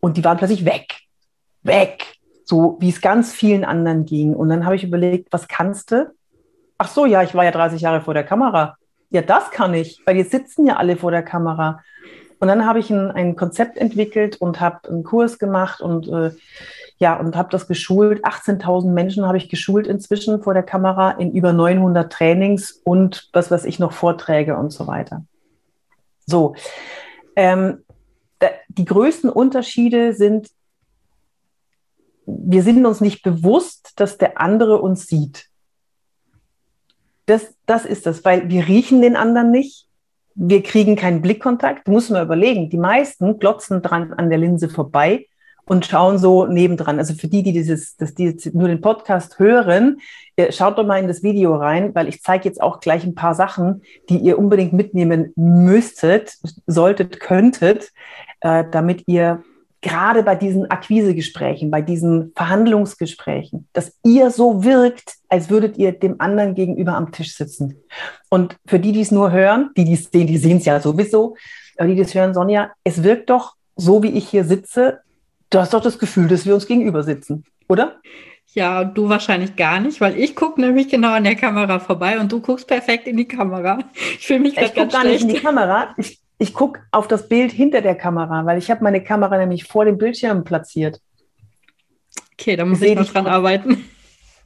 und 0.01 0.19
die 0.19 0.25
waren 0.25 0.37
plötzlich 0.37 0.67
weg. 0.67 1.01
Weg. 1.63 2.19
So 2.45 2.77
wie 2.81 2.91
es 2.91 3.01
ganz 3.01 3.33
vielen 3.33 3.65
anderen 3.65 4.05
ging. 4.05 4.35
Und 4.35 4.51
dann 4.51 4.67
habe 4.67 4.77
ich 4.77 4.85
überlegt, 4.85 5.33
was 5.33 5.49
kannst 5.49 5.91
du? 5.91 6.13
Ach 6.77 6.89
so, 6.89 7.07
ja, 7.07 7.23
ich 7.23 7.35
war 7.35 7.45
ja 7.45 7.51
30 7.51 7.81
Jahre 7.81 8.03
vor 8.03 8.15
der 8.15 8.25
Kamera. 8.25 8.77
Ja, 9.11 9.23
das 9.23 9.51
kann 9.51 9.73
ich, 9.73 10.03
weil 10.05 10.17
jetzt 10.17 10.33
sitzen 10.33 10.67
ja 10.67 10.77
alle 10.77 10.97
vor 10.97 11.11
der 11.11 11.23
Kamera. 11.23 11.81
Und 12.41 12.49
dann 12.49 12.67
habe 12.67 12.79
ich 12.79 12.91
ein, 12.91 13.11
ein 13.11 13.37
Konzept 13.37 13.77
entwickelt 13.77 14.37
und 14.37 14.61
habe 14.61 14.89
einen 14.89 15.03
Kurs 15.03 15.39
gemacht 15.39 15.81
und 15.81 16.09
äh, 16.09 16.31
ja, 16.99 17.19
und 17.19 17.37
habe 17.37 17.51
das 17.51 17.69
geschult. 17.69 18.25
18.000 18.25 18.91
Menschen 18.91 19.27
habe 19.27 19.39
ich 19.39 19.49
geschult 19.49 19.87
inzwischen 19.87 20.43
vor 20.43 20.55
der 20.55 20.63
Kamera 20.63 21.13
in 21.13 21.33
über 21.33 21.53
900 21.53 22.13
Trainings 22.13 22.81
und 22.85 23.29
was 23.33 23.51
weiß 23.51 23.65
ich 23.65 23.79
noch 23.79 23.93
Vorträge 23.93 24.57
und 24.57 24.71
so 24.71 24.87
weiter. 24.87 25.25
So, 26.27 26.55
ähm, 27.37 27.85
die 28.69 28.85
größten 28.85 29.31
Unterschiede 29.31 30.13
sind, 30.13 30.51
wir 32.27 32.63
sind 32.63 32.85
uns 32.85 33.01
nicht 33.01 33.23
bewusst, 33.23 33.93
dass 33.97 34.19
der 34.19 34.41
andere 34.41 34.81
uns 34.81 35.07
sieht. 35.07 35.47
Das, 37.27 37.55
das 37.67 37.85
ist 37.85 38.07
das, 38.07 38.25
weil 38.25 38.49
wir 38.49 38.67
riechen 38.67 39.03
den 39.03 39.17
anderen 39.17 39.51
nicht, 39.51 39.88
wir 40.41 40.63
kriegen 40.63 40.95
keinen 40.95 41.21
Blickkontakt. 41.21 41.89
Muss 41.89 42.11
man 42.11 42.25
überlegen. 42.25 42.71
Die 42.71 42.79
meisten 42.79 43.39
glotzen 43.39 43.83
dran 43.83 44.13
an 44.13 44.31
der 44.31 44.39
Linse 44.39 44.69
vorbei 44.69 45.27
und 45.65 45.85
schauen 45.85 46.17
so 46.19 46.47
nebendran. 46.47 46.99
Also 46.99 47.15
für 47.15 47.27
die, 47.27 47.43
die 47.43 47.53
dieses, 47.53 47.97
dass 47.97 48.15
die 48.15 48.39
nur 48.53 48.69
den 48.69 48.81
Podcast 48.81 49.41
hören, 49.41 49.99
schaut 50.51 50.79
doch 50.79 50.87
mal 50.87 51.01
in 51.01 51.09
das 51.09 51.25
Video 51.25 51.57
rein, 51.57 51.93
weil 51.95 52.09
ich 52.09 52.23
zeige 52.23 52.45
jetzt 52.45 52.63
auch 52.63 52.79
gleich 52.79 53.05
ein 53.05 53.17
paar 53.17 53.35
Sachen, 53.35 53.83
die 54.09 54.19
ihr 54.19 54.39
unbedingt 54.39 54.73
mitnehmen 54.73 55.33
müsstet, 55.35 56.37
solltet, 56.67 57.19
könntet, 57.19 57.91
äh, 58.41 58.65
damit 58.71 59.09
ihr 59.09 59.43
gerade 59.81 60.23
bei 60.23 60.35
diesen 60.35 60.71
Akquisegesprächen, 60.71 61.71
bei 61.71 61.83
diesen 61.83 62.33
Verhandlungsgesprächen, 62.35 63.69
dass 63.73 63.97
ihr 64.05 64.31
so 64.31 64.65
wirkt, 64.65 65.15
als 65.29 65.51
würdet 65.51 65.77
ihr 65.79 65.93
dem 65.93 66.21
anderen 66.21 66.55
gegenüber 66.55 66.95
am 66.95 67.13
Tisch 67.13 67.37
sitzen. 67.37 67.77
Und 68.29 68.57
für 68.67 68.81
die, 68.81 68.93
die 68.93 69.03
es 69.03 69.11
nur 69.11 69.31
hören, 69.31 69.71
die 69.77 69.85
dies 69.85 70.11
sehen, 70.11 70.27
die 70.27 70.39
sehen 70.39 70.59
es 70.59 70.65
ja 70.65 70.81
sowieso, 70.81 71.37
aber 71.77 71.89
die, 71.89 71.95
die 71.95 72.03
es 72.03 72.15
hören, 72.15 72.35
Sonja, 72.35 72.73
es 72.83 73.03
wirkt 73.03 73.31
doch 73.31 73.55
so, 73.77 74.03
wie 74.03 74.11
ich 74.11 74.29
hier 74.29 74.45
sitze, 74.45 75.01
Du 75.51 75.59
hast 75.59 75.73
doch 75.73 75.81
das 75.81 75.99
Gefühl, 75.99 76.29
dass 76.29 76.45
wir 76.45 76.55
uns 76.55 76.67
gegenüber 76.67 77.03
sitzen, 77.03 77.45
oder? 77.69 78.01
Ja, 78.53 78.85
du 78.85 79.09
wahrscheinlich 79.09 79.57
gar 79.57 79.81
nicht, 79.81 80.01
weil 80.01 80.19
ich 80.19 80.35
gucke 80.35 80.61
nämlich 80.61 80.89
genau 80.89 81.13
an 81.13 81.25
der 81.25 81.37
Kamera 81.37 81.79
vorbei 81.79 82.19
und 82.19 82.33
du 82.33 82.41
guckst 82.41 82.67
perfekt 82.67 83.07
in 83.07 83.17
die 83.17 83.27
Kamera. 83.29 83.79
Ich 84.19 84.27
fühle 84.27 84.41
mich 84.41 84.55
gerade 84.55 84.75
ganz 84.75 84.93
gar 84.93 85.03
schlecht. 85.03 85.25
nicht 85.25 85.31
in 85.31 85.37
die 85.37 85.43
Kamera. 85.43 85.95
Ich, 85.97 86.21
ich 86.39 86.55
gucke 86.55 86.81
auf 86.93 87.09
das 87.09 87.29
Bild 87.29 87.53
hinter 87.53 87.81
der 87.81 87.97
Kamera, 87.97 88.47
weil 88.47 88.59
ich 88.59 88.71
habe 88.71 88.85
meine 88.85 89.03
Kamera 89.03 89.37
nämlich 89.39 89.65
vor 89.65 89.85
dem 89.85 89.99
Bildschirm 89.99 90.45
platziert. 90.45 91.01
Okay, 92.33 92.57
da 92.57 92.65
muss 92.65 92.81
ich, 92.81 92.91
ich 92.91 92.99
noch 92.99 93.09
dran 93.09 93.27
arbeiten. 93.27 93.85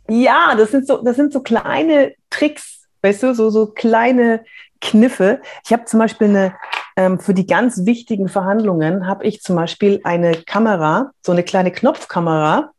Ja, 0.09 0.55
das 0.57 0.71
sind 0.71 0.87
so, 0.87 1.03
das 1.03 1.17
sind 1.17 1.33
so 1.33 1.41
kleine 1.41 2.15
Tricks, 2.31 2.89
weißt 3.03 3.23
du, 3.23 3.35
so, 3.35 3.51
so 3.51 3.67
kleine 3.67 4.45
Kniffe. 4.81 5.41
Ich 5.65 5.73
habe 5.73 5.85
zum 5.85 6.01
Beispiel 6.01 6.29
eine, 6.29 6.55
ähm, 6.97 7.21
für 7.21 7.35
die 7.35 7.47
ganz 7.47 7.85
wichtigen 7.85 8.29
Verhandlungen 8.29 9.07
habe 9.07 9.25
ich 9.25 9.43
zum 9.43 9.57
Beispiel 9.57 10.01
eine 10.05 10.33
Kamera, 10.33 11.13
so 11.25 11.33
eine 11.33 11.43
kleine 11.43 11.71
Knopfkamera, 11.71 12.73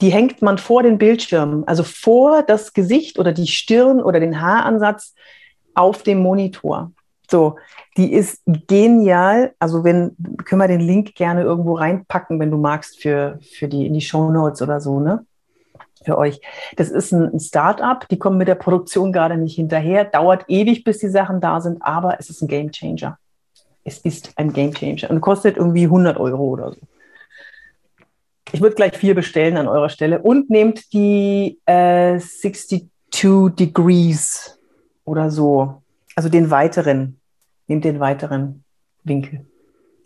die 0.00 0.10
hängt 0.10 0.42
man 0.42 0.58
vor 0.58 0.82
den 0.82 0.98
Bildschirm, 0.98 1.64
also 1.66 1.82
vor 1.82 2.42
das 2.42 2.72
Gesicht 2.72 3.18
oder 3.18 3.32
die 3.32 3.46
Stirn 3.46 4.02
oder 4.02 4.20
den 4.20 4.40
Haaransatz 4.40 5.14
auf 5.74 6.02
dem 6.02 6.18
Monitor. 6.18 6.92
So, 7.30 7.56
die 7.96 8.12
ist 8.12 8.42
genial. 8.46 9.54
Also 9.58 9.84
wenn, 9.84 10.16
können 10.44 10.60
wir 10.60 10.68
den 10.68 10.80
Link 10.80 11.14
gerne 11.14 11.42
irgendwo 11.42 11.74
reinpacken, 11.74 12.38
wenn 12.38 12.50
du 12.50 12.56
magst, 12.56 13.00
für, 13.00 13.38
für 13.42 13.68
die, 13.68 13.86
in 13.86 13.94
die 13.94 14.00
Show 14.00 14.30
Notes 14.30 14.62
oder 14.62 14.80
so, 14.80 15.00
ne? 15.00 15.24
für 16.06 16.16
euch. 16.16 16.40
Das 16.76 16.88
ist 16.88 17.12
ein 17.12 17.38
Start-up, 17.38 18.08
die 18.08 18.18
kommen 18.18 18.38
mit 18.38 18.48
der 18.48 18.54
Produktion 18.54 19.12
gerade 19.12 19.36
nicht 19.36 19.56
hinterher, 19.56 20.04
dauert 20.04 20.44
ewig, 20.48 20.84
bis 20.84 20.98
die 20.98 21.08
Sachen 21.08 21.40
da 21.40 21.60
sind, 21.60 21.82
aber 21.82 22.18
es 22.18 22.30
ist 22.30 22.40
ein 22.40 22.48
Game 22.48 22.70
Changer. 22.70 23.18
Es 23.84 23.98
ist 23.98 24.32
ein 24.36 24.52
Game 24.52 24.72
Changer 24.72 25.10
und 25.10 25.20
kostet 25.20 25.56
irgendwie 25.56 25.84
100 25.84 26.16
Euro 26.16 26.44
oder 26.44 26.72
so. 26.72 26.78
Ich 28.52 28.60
würde 28.60 28.76
gleich 28.76 28.96
vier 28.96 29.14
bestellen 29.14 29.56
an 29.56 29.66
eurer 29.66 29.88
Stelle 29.88 30.22
und 30.22 30.48
nehmt 30.48 30.92
die 30.92 31.58
äh, 31.66 32.18
62 32.18 32.86
Degrees 33.58 34.58
oder 35.04 35.30
so. 35.30 35.82
Also 36.16 36.28
den 36.28 36.50
weiteren. 36.50 37.20
Nehmt 37.68 37.84
den 37.84 38.00
weiteren 38.00 38.64
Winkel. 39.04 39.46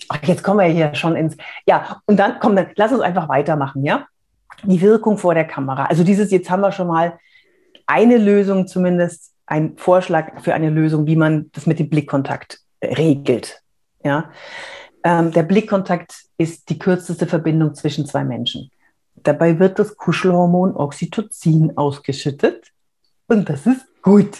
Ach, 0.09 0.23
jetzt 0.25 0.43
kommen 0.43 0.61
wir 0.61 0.67
hier 0.67 0.95
schon 0.95 1.17
ins. 1.17 1.37
Ja, 1.67 2.03
und 2.07 2.19
dann, 2.19 2.39
komm, 2.41 2.57
dann 2.57 2.69
lass 2.75 2.93
uns 2.93 3.01
einfach 3.01 3.29
weitermachen, 3.29 3.85
ja? 3.85 4.07
die 4.65 4.81
Wirkung 4.81 5.19
vor 5.19 5.35
der 5.35 5.47
Kamera. 5.47 5.87
Also 5.87 6.05
dieses, 6.05 6.31
jetzt 6.31 6.51
haben 6.51 6.61
wir 6.61 6.73
schon 6.73 6.89
mal 6.89 7.19
eine 7.87 8.19
Lösung 8.19 8.67
zumindest, 8.67 9.33
ein 9.47 9.77
Vorschlag 9.77 10.43
für 10.43 10.55
eine 10.55 10.71
Lösung, 10.71 11.07
wie 11.07 11.17
man 11.17 11.51
das 11.53 11.67
mit 11.67 11.79
dem 11.79 11.89
Blickkontakt 11.89 12.61
regelt. 12.83 13.63
Ja? 14.05 14.31
Ähm, 15.03 15.33
der 15.33 15.43
Blickkontakt 15.43 16.27
ist 16.39 16.69
die 16.71 16.79
kürzeste 16.79 17.27
Verbindung 17.27 17.75
zwischen 17.75 18.07
zwei 18.07 18.25
Menschen. 18.25 18.71
Dabei 19.17 19.59
wird 19.59 19.79
das 19.79 19.97
Kuschelhormon 19.97 20.77
Oxytocin 20.77 21.77
ausgeschüttet 21.77 22.73
und 23.27 23.49
das 23.49 23.67
ist 23.67 23.85
gut. 24.03 24.39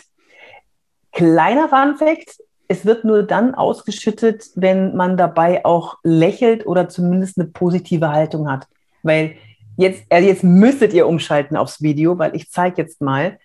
Kleiner 1.13 1.69
Funfact, 1.69 2.39
es 2.69 2.85
wird 2.85 3.05
nur 3.05 3.23
dann 3.25 3.55
ausgeschüttet, 3.55 4.51
wenn 4.55 4.95
man 4.95 5.17
dabei 5.17 5.65
auch 5.65 5.99
lächelt 6.05 6.67
oder 6.67 6.89
zumindest 6.89 7.39
eine 7.39 7.49
positive 7.49 8.11
Haltung 8.11 8.49
hat. 8.51 8.67
Weil 9.03 9.35
jetzt, 9.77 10.05
also 10.09 10.29
jetzt 10.29 10.45
müsstet 10.45 10.93
ihr 10.93 11.09
umschalten 11.09 11.57
aufs 11.57 11.83
Video, 11.83 12.19
weil 12.19 12.37
ich 12.37 12.51
zeige 12.51 12.83
jetzt 12.83 13.01
mal, 13.01 13.39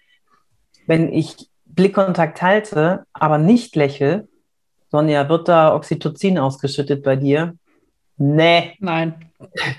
wenn 0.86 1.12
ich 1.12 1.50
Blickkontakt 1.65 2.41
halte, 2.41 3.05
aber 3.13 3.38
nicht 3.38 3.75
lächle, 3.75 4.27
Sonja, 4.91 5.27
wird 5.27 5.48
da 5.48 5.75
Oxytocin 5.75 6.38
ausgeschüttet 6.38 7.03
bei 7.03 7.15
dir? 7.15 7.55
Nee. 8.17 8.75
Nein. 8.79 9.31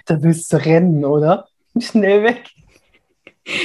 Da 0.05 0.23
willst 0.23 0.53
du 0.53 0.59
rennen, 0.59 1.05
oder? 1.05 1.47
Schnell 1.79 2.23
weg. 2.23 2.51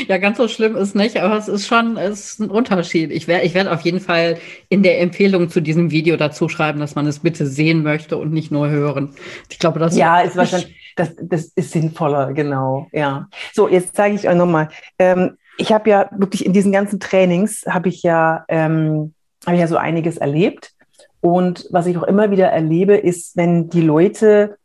Ja, 0.07 0.17
ganz 0.19 0.37
so 0.37 0.47
schlimm 0.47 0.75
ist 0.75 0.95
nicht, 0.95 1.17
aber 1.17 1.37
es 1.37 1.47
ist 1.47 1.65
schon 1.65 1.97
ist 1.97 2.39
ein 2.39 2.51
Unterschied. 2.51 3.11
Ich 3.11 3.27
werde 3.27 3.45
ich 3.45 3.55
werd 3.55 3.67
auf 3.67 3.81
jeden 3.81 3.99
Fall 3.99 4.37
in 4.69 4.83
der 4.83 5.01
Empfehlung 5.01 5.49
zu 5.49 5.59
diesem 5.59 5.89
Video 5.89 6.17
dazu 6.17 6.49
schreiben, 6.49 6.79
dass 6.79 6.93
man 6.93 7.07
es 7.07 7.19
bitte 7.19 7.47
sehen 7.47 7.81
möchte 7.81 8.17
und 8.17 8.31
nicht 8.31 8.51
nur 8.51 8.69
hören. 8.69 9.15
Ich 9.49 9.57
glaube, 9.57 9.79
das 9.79 9.97
ja, 9.97 10.21
ist 10.21 10.37
wahrscheinlich 10.37 10.93
das, 10.95 11.15
das 11.19 11.45
ist 11.55 11.71
sinnvoller, 11.71 12.33
genau. 12.33 12.87
Ja. 12.91 13.27
So, 13.53 13.67
jetzt 13.67 13.95
zeige 13.95 14.15
ich 14.15 14.27
euch 14.27 14.35
nochmal. 14.35 14.69
Ähm, 14.99 15.37
ich 15.57 15.71
habe 15.71 15.89
ja 15.89 16.09
wirklich 16.15 16.45
in 16.45 16.53
diesen 16.53 16.71
ganzen 16.71 16.99
Trainings 16.99 17.63
habe 17.67 17.89
ich 17.89 18.03
ja 18.03 18.45
ähm, 18.49 19.13
habe 19.45 19.55
ich 19.55 19.61
ja 19.61 19.67
so 19.67 19.77
einiges 19.77 20.17
erlebt. 20.17 20.73
Und 21.21 21.67
was 21.71 21.85
ich 21.85 21.97
auch 21.97 22.03
immer 22.03 22.31
wieder 22.31 22.47
erlebe, 22.47 22.97
ist, 22.97 23.37
wenn 23.37 23.69
die 23.69 23.81
Leute 23.81 24.57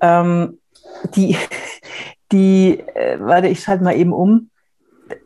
ähm, 0.00 0.58
die 1.14 1.36
die, 2.32 2.80
äh, 2.94 3.18
warte, 3.20 3.48
ich 3.48 3.62
schalte 3.62 3.84
mal 3.84 3.96
eben 3.96 4.12
um, 4.12 4.50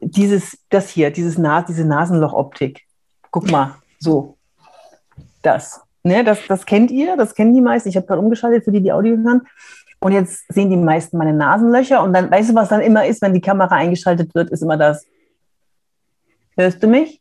dieses, 0.00 0.58
das 0.70 0.90
hier, 0.90 1.10
dieses 1.10 1.38
Nas, 1.38 1.66
diese 1.66 1.84
Nasenlochoptik. 1.84 2.82
Guck 3.30 3.50
mal, 3.50 3.76
so, 3.98 4.36
das. 5.42 5.80
Ne, 6.04 6.24
das, 6.24 6.40
das 6.48 6.66
kennt 6.66 6.90
ihr, 6.90 7.16
das 7.16 7.34
kennen 7.34 7.54
die 7.54 7.60
meisten. 7.60 7.88
Ich 7.88 7.96
habe 7.96 8.06
gerade 8.06 8.20
umgeschaltet 8.20 8.64
für 8.64 8.72
die, 8.72 8.80
die 8.80 8.92
Audio 8.92 9.16
hören. 9.16 9.42
Und 10.00 10.12
jetzt 10.12 10.44
sehen 10.52 10.68
die 10.68 10.76
meisten 10.76 11.16
meine 11.16 11.32
Nasenlöcher. 11.32 12.02
Und 12.02 12.12
dann, 12.12 12.28
weißt 12.28 12.50
du, 12.50 12.54
was 12.56 12.70
dann 12.70 12.80
immer 12.80 13.06
ist, 13.06 13.22
wenn 13.22 13.34
die 13.34 13.40
Kamera 13.40 13.76
eingeschaltet 13.76 14.34
wird, 14.34 14.50
ist 14.50 14.62
immer 14.62 14.76
das. 14.76 15.06
Hörst 16.56 16.82
du 16.82 16.88
mich? 16.88 17.20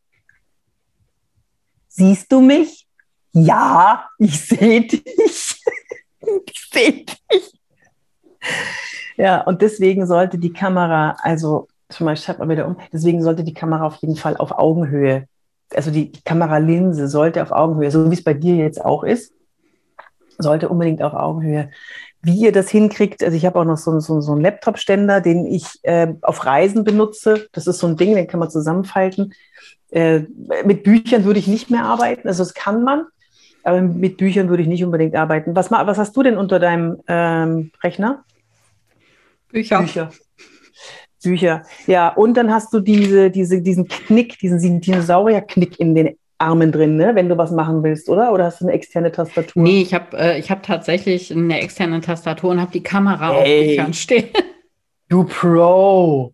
Siehst 1.88 2.31
du 2.31 2.41
mich? 2.41 2.88
Ja, 3.33 4.09
ich 4.17 4.39
sehe 4.41 4.81
dich. 4.81 5.03
ich 6.45 6.69
sehe 6.71 7.05
dich. 7.05 7.60
Ja, 9.17 9.41
und 9.41 9.62
deswegen 9.62 10.05
sollte 10.07 10.38
die 10.38 10.53
Kamera, 10.53 11.15
also 11.21 11.67
schon 11.91 12.05
mal, 12.05 12.13
ich 12.13 12.27
mal 12.27 12.50
wieder 12.50 12.65
um, 12.65 12.77
deswegen 12.91 13.21
sollte 13.21 13.43
die 13.43 13.53
Kamera 13.53 13.86
auf 13.86 13.95
jeden 13.95 14.15
Fall 14.15 14.38
auf 14.38 14.51
Augenhöhe, 14.51 15.27
also 15.75 15.91
die 15.91 16.12
Kameralinse 16.25 17.07
sollte 17.07 17.41
auf 17.41 17.51
Augenhöhe, 17.51 17.91
so 17.91 18.10
wie 18.10 18.15
es 18.15 18.24
bei 18.24 18.33
dir 18.33 18.55
jetzt 18.55 18.83
auch 18.83 19.03
ist, 19.03 19.33
sollte 20.38 20.69
unbedingt 20.69 21.01
auf 21.01 21.13
Augenhöhe. 21.13 21.69
Wie 22.24 22.38
ihr 22.38 22.51
das 22.51 22.69
hinkriegt, 22.69 23.24
also 23.24 23.36
ich 23.36 23.45
habe 23.45 23.60
auch 23.60 23.65
noch 23.65 23.77
so, 23.77 24.00
so, 24.00 24.21
so 24.21 24.33
einen 24.33 24.41
Laptop-Ständer, 24.41 25.21
den 25.21 25.45
ich 25.45 25.65
äh, 25.83 26.13
auf 26.21 26.45
Reisen 26.45 26.83
benutze. 26.83 27.48
Das 27.51 27.65
ist 27.67 27.79
so 27.79 27.88
ein 27.88 27.98
Ding, 27.98 28.15
den 28.15 28.27
kann 28.27 28.39
man 28.39 28.50
zusammenfalten. 28.50 29.33
Äh, 29.89 30.21
mit 30.63 30.83
Büchern 30.83 31.25
würde 31.25 31.39
ich 31.39 31.48
nicht 31.48 31.69
mehr 31.69 31.83
arbeiten, 31.83 32.27
also 32.27 32.43
das 32.43 32.53
kann 32.53 32.83
man, 32.83 33.05
aber 33.63 33.81
mit 33.81 34.17
Büchern 34.17 34.50
würde 34.50 34.63
ich 34.63 34.69
nicht 34.69 34.83
unbedingt 34.83 35.15
arbeiten. 35.15 35.55
Was, 35.55 35.71
was 35.71 35.98
hast 35.98 36.15
du 36.15 36.24
denn 36.24 36.38
unter 36.38 36.60
deinem 36.60 37.01
ähm, 37.07 37.71
Rechner? 37.83 38.24
Bücher. 39.51 39.79
Bücher. 39.79 40.10
Bücher. 41.24 41.63
Ja, 41.88 42.10
und 42.10 42.36
dann 42.36 42.51
hast 42.51 42.74
du 42.74 42.79
diese, 42.79 43.29
diese, 43.29 43.62
diesen 43.62 43.88
Knick, 43.88 44.39
diesen 44.39 44.81
Dinosaurier-Knick 44.81 45.79
in 45.79 45.96
den 45.96 46.17
Armen 46.39 46.72
drin, 46.72 46.96
ne? 46.96 47.13
wenn 47.13 47.29
du 47.29 47.38
was 47.38 47.51
machen 47.51 47.84
willst, 47.84 48.10
oder? 48.10 48.34
Oder 48.34 48.46
hast 48.46 48.62
du 48.62 48.65
eine 48.65 48.74
externe 48.74 49.12
Tastatur? 49.12 49.62
Nee, 49.62 49.81
ich 49.81 49.93
habe 49.93 50.17
äh, 50.17 50.41
hab 50.41 50.63
tatsächlich 50.63 51.31
eine 51.31 51.62
externe 51.62 52.01
Tastatur 52.01 52.50
und 52.50 52.60
habe 52.60 52.72
die 52.72 52.81
Kamera 52.81 53.31
hey. 53.34 53.38
auf 53.38 53.67
Büchern 53.67 53.93
stehen. 53.93 54.29
Du 55.08 55.25
Pro! 55.25 56.34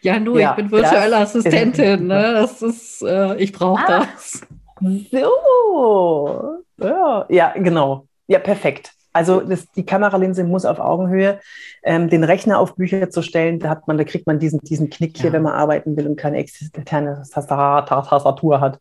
Ja, 0.00 0.18
du, 0.18 0.38
ja, 0.38 0.50
ich 0.50 0.56
bin 0.56 0.70
virtuelle 0.70 1.18
Assistentin. 1.18 2.06
Ne? 2.06 2.32
Das 2.32 2.62
ist, 2.62 3.02
äh, 3.02 3.36
ich 3.36 3.52
brauche 3.52 3.84
ah, 3.86 4.06
das. 4.08 4.40
So. 4.80 6.64
Ja, 6.80 7.26
ja, 7.28 7.52
genau. 7.54 8.06
Ja, 8.26 8.38
perfekt. 8.38 8.92
Also 9.18 9.40
das, 9.40 9.68
die 9.72 9.84
Kameralinse 9.84 10.44
muss 10.44 10.64
auf 10.64 10.78
Augenhöhe. 10.78 11.40
Ähm, 11.82 12.08
den 12.08 12.22
Rechner 12.22 12.60
auf 12.60 12.76
Bücher 12.76 13.10
zu 13.10 13.22
stellen, 13.22 13.58
da 13.58 13.82
man, 13.86 13.98
da 13.98 14.04
kriegt 14.04 14.28
man 14.28 14.38
diesen, 14.38 14.60
diesen 14.60 14.90
Knick 14.90 15.16
hier, 15.16 15.26
ja. 15.26 15.32
wenn 15.32 15.42
man 15.42 15.54
arbeiten 15.54 15.96
will 15.96 16.06
und 16.06 16.14
keine 16.14 16.36
externe 16.36 17.24
Tastatur 17.28 18.60
hat. 18.60 18.78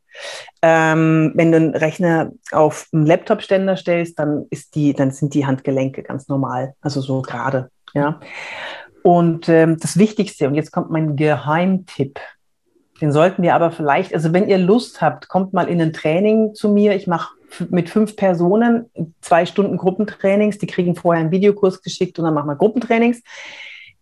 Ähm, 0.62 1.32
wenn 1.34 1.52
du 1.52 1.58
einen 1.58 1.76
Rechner 1.76 2.34
auf 2.52 2.88
einen 2.94 3.08
Laptop-Ständer 3.08 3.78
stellst, 3.78 4.20
dann 4.20 4.46
ist 4.52 4.76
die, 4.76 4.94
dann 4.94 5.10
sind 5.10 5.34
die 5.34 5.48
Handgelenke 5.48 6.04
ganz 6.04 6.28
normal, 6.28 6.76
also 6.82 7.02
so 7.02 7.24
gerade. 7.24 7.72
Ja. 7.96 8.20
Und 9.02 9.50
ähm, 9.50 9.78
das 9.80 9.98
Wichtigste, 9.98 10.48
und 10.48 10.54
jetzt 10.54 10.72
kommt 10.72 10.92
mein 10.92 11.16
Geheimtipp. 11.16 12.20
Den 13.02 13.12
sollten 13.12 13.42
wir 13.42 13.56
aber 13.56 13.72
vielleicht, 13.72 14.14
also 14.14 14.34
wenn 14.34 14.48
ihr 14.48 14.60
Lust 14.60 15.02
habt, 15.02 15.30
kommt 15.30 15.54
mal 15.54 15.68
in 15.68 15.82
ein 15.82 15.94
Training 15.94 16.54
zu 16.54 16.70
mir. 16.70 16.96
Ich 16.96 17.08
mache 17.08 17.37
mit 17.70 17.90
fünf 17.90 18.16
Personen, 18.16 18.90
zwei 19.22 19.46
Stunden 19.46 19.78
Gruppentrainings, 19.78 20.58
die 20.58 20.68
kriegen 20.68 20.96
vorher 20.96 21.22
einen 21.22 21.32
Videokurs 21.32 21.82
geschickt 21.82 22.20
und 22.20 22.26
dann 22.26 22.34
machen 22.34 22.48
wir 22.48 22.56
Gruppentrainings. 22.56 23.22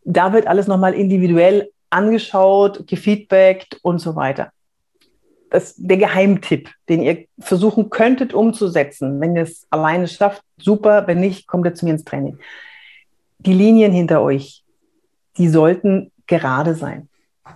Da 0.03 0.33
wird 0.33 0.47
alles 0.47 0.67
nochmal 0.67 0.93
individuell 0.93 1.69
angeschaut, 1.89 2.87
gefeedbackt 2.87 3.79
und 3.81 3.99
so 3.99 4.15
weiter. 4.15 4.51
Das 5.49 5.71
ist 5.71 5.75
der 5.77 5.97
Geheimtipp, 5.97 6.69
den 6.89 7.01
ihr 7.01 7.25
versuchen 7.39 7.89
könntet 7.89 8.33
umzusetzen. 8.33 9.21
Wenn 9.21 9.35
ihr 9.35 9.43
es 9.43 9.67
alleine 9.69 10.07
schafft, 10.07 10.43
super. 10.57 11.07
Wenn 11.07 11.19
nicht, 11.19 11.47
kommt 11.47 11.65
ihr 11.65 11.73
zu 11.73 11.85
mir 11.85 11.91
ins 11.91 12.03
Training. 12.03 12.39
Die 13.39 13.53
Linien 13.53 13.91
hinter 13.91 14.21
euch, 14.21 14.63
die 15.37 15.47
sollten 15.47 16.11
gerade 16.27 16.75
sein. 16.75 17.09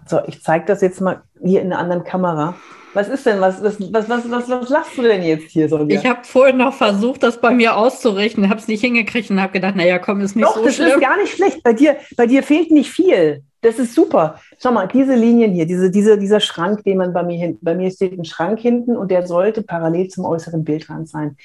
So, 0.05 0.21
ich 0.27 0.41
zeige 0.43 0.65
das 0.65 0.81
jetzt 0.81 1.01
mal 1.01 1.23
hier 1.43 1.61
in 1.61 1.73
einer 1.73 1.81
anderen 1.81 2.03
Kamera. 2.03 2.55
Was 2.93 3.07
ist 3.07 3.25
denn, 3.25 3.39
was, 3.39 3.63
was, 3.63 3.79
was, 3.79 4.09
was, 4.09 4.31
was, 4.31 4.49
was 4.49 4.69
lachst 4.69 4.97
du 4.97 5.03
denn 5.03 5.21
jetzt 5.21 5.51
hier, 5.51 5.69
Sonja? 5.69 5.99
Ich 5.99 6.05
habe 6.05 6.23
vorhin 6.23 6.57
noch 6.57 6.73
versucht, 6.73 7.21
das 7.21 7.39
bei 7.39 7.51
mir 7.51 7.77
auszurichten, 7.77 8.49
habe 8.49 8.59
es 8.59 8.67
nicht 8.67 8.81
hingekriegt 8.81 9.29
und 9.29 9.41
habe 9.41 9.53
gedacht, 9.53 9.75
naja, 9.75 9.99
komm, 9.99 10.21
ist 10.21 10.35
nicht 10.35 10.47
Doch, 10.47 10.55
so 10.55 10.63
das 10.63 10.75
schlimm. 10.75 10.87
das 10.87 10.95
ist 10.95 11.01
gar 11.01 11.17
nicht 11.17 11.33
schlecht. 11.35 11.63
Bei 11.63 11.73
dir, 11.73 11.97
bei 12.17 12.25
dir 12.25 12.41
fehlt 12.41 12.71
nicht 12.71 12.89
viel. 12.91 13.43
Das 13.61 13.77
ist 13.77 13.93
super. 13.93 14.39
Schau 14.61 14.71
mal, 14.71 14.87
diese 14.87 15.15
Linien 15.15 15.51
hier, 15.51 15.65
diese, 15.65 15.91
diese, 15.91 16.17
dieser 16.17 16.39
Schrank, 16.39 16.83
den 16.83 16.97
man 16.97 17.13
bei 17.13 17.23
mir 17.23 17.37
hinten, 17.37 17.63
bei 17.63 17.75
mir 17.75 17.91
steht 17.91 18.17
ein 18.17 18.25
Schrank 18.25 18.59
hinten 18.59 18.95
und 18.95 19.11
der 19.11 19.27
sollte 19.27 19.61
parallel 19.61 20.07
zum 20.07 20.25
äußeren 20.25 20.63
Bildrand 20.63 21.09
sein. 21.09 21.35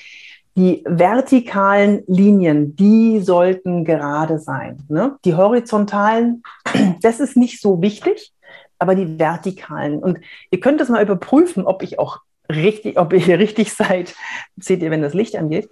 Die 0.56 0.84
vertikalen 0.86 2.04
Linien, 2.06 2.76
die 2.76 3.20
sollten 3.20 3.84
gerade 3.84 4.38
sein. 4.38 4.78
Ne? 4.88 5.16
Die 5.24 5.34
horizontalen, 5.34 6.44
das 7.02 7.18
ist 7.18 7.36
nicht 7.36 7.60
so 7.60 7.82
wichtig 7.82 8.33
aber 8.78 8.94
die 8.94 9.18
vertikalen. 9.18 9.98
Und 9.98 10.18
ihr 10.50 10.60
könnt 10.60 10.80
das 10.80 10.88
mal 10.88 11.02
überprüfen, 11.02 11.66
ob 11.66 11.82
ich 11.82 11.98
auch 11.98 12.20
richtig, 12.50 12.98
ob 12.98 13.12
ihr 13.12 13.20
hier 13.20 13.38
richtig 13.38 13.72
seid. 13.74 14.14
Seht 14.56 14.82
ihr, 14.82 14.90
wenn 14.90 15.02
das 15.02 15.14
Licht 15.14 15.36
angeht. 15.36 15.68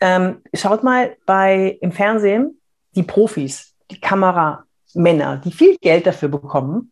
Ähm, 0.00 0.42
schaut 0.54 0.82
mal 0.82 1.16
bei 1.26 1.78
im 1.80 1.92
Fernsehen 1.92 2.58
die 2.94 3.02
Profis, 3.02 3.74
die 3.90 4.00
Kameramänner, 4.00 5.36
die 5.44 5.52
viel 5.52 5.76
Geld 5.80 6.06
dafür 6.06 6.28
bekommen, 6.30 6.90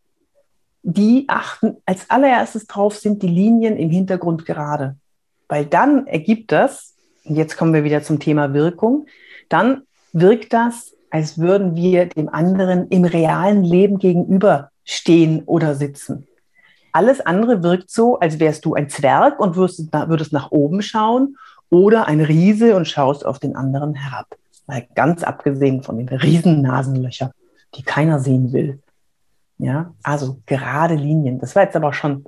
die 0.82 1.24
achten 1.28 1.78
als 1.86 2.08
allererstes 2.10 2.66
drauf, 2.66 2.96
sind 2.96 3.22
die 3.22 3.28
Linien 3.28 3.76
im 3.76 3.90
Hintergrund 3.90 4.46
gerade. 4.46 4.96
Weil 5.48 5.64
dann 5.64 6.06
ergibt 6.06 6.52
das, 6.52 6.94
und 7.24 7.36
jetzt 7.36 7.56
kommen 7.56 7.72
wir 7.74 7.84
wieder 7.84 8.02
zum 8.02 8.20
Thema 8.20 8.52
Wirkung, 8.52 9.06
dann 9.48 9.82
wirkt 10.12 10.52
das, 10.52 10.94
als 11.10 11.38
würden 11.38 11.74
wir 11.74 12.06
dem 12.06 12.28
anderen 12.28 12.88
im 12.88 13.04
realen 13.04 13.64
Leben 13.64 13.98
gegenüber 13.98 14.70
stehen 14.88 15.42
oder 15.44 15.74
sitzen. 15.74 16.26
Alles 16.92 17.20
andere 17.20 17.62
wirkt 17.62 17.90
so, 17.90 18.18
als 18.18 18.40
wärst 18.40 18.64
du 18.64 18.74
ein 18.74 18.88
Zwerg 18.88 19.38
und 19.38 19.54
würdest, 19.54 20.32
nach 20.32 20.50
oben 20.50 20.80
schauen 20.80 21.36
oder 21.68 22.08
ein 22.08 22.22
Riese 22.22 22.74
und 22.74 22.88
schaust 22.88 23.26
auf 23.26 23.38
den 23.38 23.54
anderen 23.54 23.94
herab. 23.94 24.34
Mal 24.66 24.86
ganz 24.94 25.22
abgesehen 25.22 25.82
von 25.82 25.98
den 25.98 26.08
Riesennasenlöchern, 26.08 27.30
die 27.74 27.82
keiner 27.82 28.18
sehen 28.18 28.52
will. 28.52 28.80
Ja, 29.58 29.92
also 30.02 30.38
gerade 30.46 30.94
Linien. 30.94 31.38
Das 31.38 31.54
war 31.54 31.64
jetzt 31.64 31.76
aber 31.76 31.92
schon, 31.92 32.24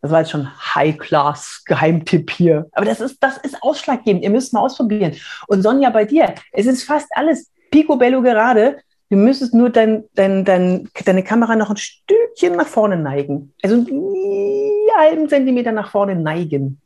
das 0.00 0.10
war 0.10 0.20
jetzt 0.20 0.30
schon 0.30 0.48
High-Class-Geheimtipp 0.74 2.30
hier. 2.30 2.68
Aber 2.72 2.84
das 2.84 3.00
ist, 3.00 3.20
das 3.20 3.38
ist 3.38 3.60
ausschlaggebend. 3.62 4.22
Ihr 4.22 4.30
müsst 4.30 4.52
mal 4.52 4.60
ausprobieren. 4.60 5.16
Und 5.48 5.62
Sonja, 5.62 5.90
bei 5.90 6.04
dir, 6.04 6.34
es 6.52 6.66
ist 6.66 6.84
fast 6.84 7.08
alles 7.16 7.50
picobello 7.70 8.22
gerade. 8.22 8.78
Du 9.10 9.16
müsstest 9.16 9.54
nur 9.54 9.70
dein, 9.70 10.04
dein, 10.14 10.44
dein, 10.44 10.90
deine 11.04 11.24
Kamera 11.24 11.56
noch 11.56 11.70
ein 11.70 11.76
Stückchen 11.78 12.56
nach 12.56 12.66
vorne 12.66 12.96
neigen. 12.96 13.54
Also 13.62 13.76
einen 13.76 14.90
halben 14.96 15.28
Zentimeter 15.28 15.72
nach 15.72 15.90
vorne 15.90 16.14
neigen. 16.14 16.80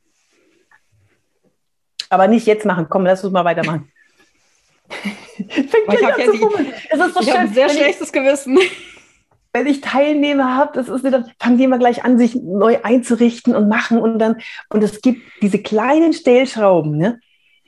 Aber 2.09 2.29
nicht 2.29 2.47
jetzt 2.47 2.65
machen. 2.65 2.87
Komm, 2.89 3.07
lass 3.07 3.25
uns 3.25 3.33
mal 3.33 3.45
weitermachen. 3.45 3.91
Fängt 5.49 5.73
ich 5.89 6.05
habe 6.05 6.21
ja 6.21 7.09
so 7.09 7.21
ich 7.21 7.35
ein 7.35 7.53
sehr 7.53 7.69
schlechtes 7.71 8.09
ich, 8.09 8.13
Gewissen. 8.13 8.59
Wenn 9.55 9.67
ich 9.67 9.81
Teilnehmer 9.81 10.57
habe, 10.57 10.73
das 10.75 10.89
ist 10.89 11.05
dann 11.05 11.31
fangen 11.39 11.59
die 11.59 11.65
immer 11.65 11.79
gleich 11.79 12.05
an, 12.05 12.19
sich 12.19 12.35
neu 12.37 12.79
einzurichten 12.83 13.55
und 13.55 13.69
machen 13.69 13.99
und 13.99 14.19
dann 14.19 14.41
und 14.71 14.83
es 14.83 15.03
gibt 15.03 15.21
diese 15.43 15.59
kleinen 15.59 16.15
Stellschrauben, 16.15 16.97
ne? 16.97 17.21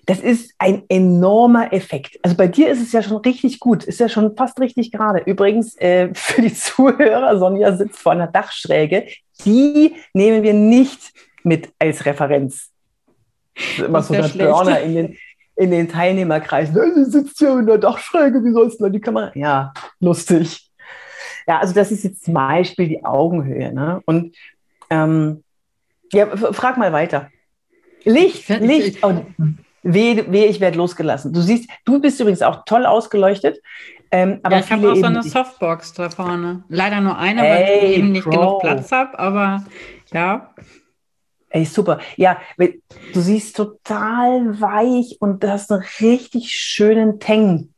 Das 0.07 0.21
ist 0.21 0.55
ein 0.59 0.83
enormer 0.89 1.73
Effekt. 1.73 2.19
Also 2.23 2.37
bei 2.37 2.47
dir 2.47 2.71
ist 2.71 2.83
es 2.83 2.93
ja 2.93 3.03
schon 3.03 3.19
richtig 3.19 3.61
gut, 3.61 3.85
ist 3.85 4.01
ja 4.01 4.09
schon 4.09 4.37
fast 4.37 4.61
richtig 4.61 4.93
gerade. 4.93 5.23
Übrigens, 5.25 5.77
äh, 5.77 6.11
für 6.15 6.43
die 6.43 6.55
Zuhörer, 6.55 7.39
Sonja 7.39 7.77
sitzt 7.77 7.99
vor 7.99 8.13
einer 8.13 8.27
Dachschräge. 8.27 9.07
Die 9.45 9.95
nehmen 10.13 10.43
wir 10.43 10.55
nicht 10.55 11.13
mit 11.43 11.71
als 11.79 12.05
Referenz. 12.07 12.71
Immer 13.79 14.03
so 14.03 14.15
der 14.15 14.29
Burner 14.29 14.81
in 14.81 14.95
den, 14.95 15.17
in 15.57 15.71
den 15.71 15.89
Teilnehmerkreisen. 15.89 16.75
Sie 16.95 17.11
sitzt 17.11 17.41
ja 17.41 17.59
in 17.59 17.67
der 17.67 17.79
Dachschräge, 17.79 18.45
wie 18.45 18.53
sollst 18.53 18.81
du 18.81 18.89
die 18.89 19.01
Kamera? 19.01 19.31
Ja, 19.35 19.73
lustig. 20.01 20.71
Ja, 21.47 21.59
also 21.59 21.75
das 21.75 21.93
ist 21.93 22.05
jetzt 22.05 22.25
zum 22.25 22.35
Beispiel 22.35 22.89
die 22.89 23.05
Augenhöhe. 23.05 23.73
Ne? 23.73 24.03
Und 24.07 24.35
ähm, 24.91 25.45
ja, 26.13 26.27
frag 26.37 26.79
mal 26.79 26.93
weiter. 26.93 27.31
Licht, 28.05 28.49
Licht. 28.49 29.05
Oh, 29.05 29.15
Weh, 29.85 30.25
weh 30.29 30.47
ich 30.47 30.61
werde 30.61 30.79
losgelassen. 30.79 31.33
Du 31.33 31.41
siehst, 31.41 31.69
du 31.85 32.01
bist 32.01 32.19
übrigens 32.19 32.43
auch 32.43 32.65
toll 32.65 32.87
ausgeleuchtet. 32.87 33.61
Ähm, 34.11 34.41
aber 34.43 34.57
ja, 34.57 34.63
ich 34.63 34.73
habe 34.73 34.93
auch 34.93 34.97
so 34.97 35.05
eine 35.05 35.23
Softbox 35.23 35.93
da 35.93 36.09
vorne. 36.09 36.65
Leider 36.69 37.01
nur 37.01 37.19
eine, 37.19 37.43
weil 37.43 37.63
ich 37.83 37.99
eben 37.99 38.13
nicht 38.13 38.25
Bro. 38.25 38.31
genug 38.31 38.61
Platz 38.61 38.93
habe, 38.93 39.19
aber 39.19 39.65
ja. 40.13 40.55
Ey, 41.51 41.65
super. 41.65 42.01
Ja, 42.17 42.39
du 42.57 43.21
siehst 43.21 43.57
total 43.57 44.61
weich 44.61 45.19
und 45.21 45.43
du 45.43 45.51
hast 45.51 45.71
einen 45.71 45.85
richtig 46.01 46.51
schönen 46.51 47.21
Teng. 47.21 47.75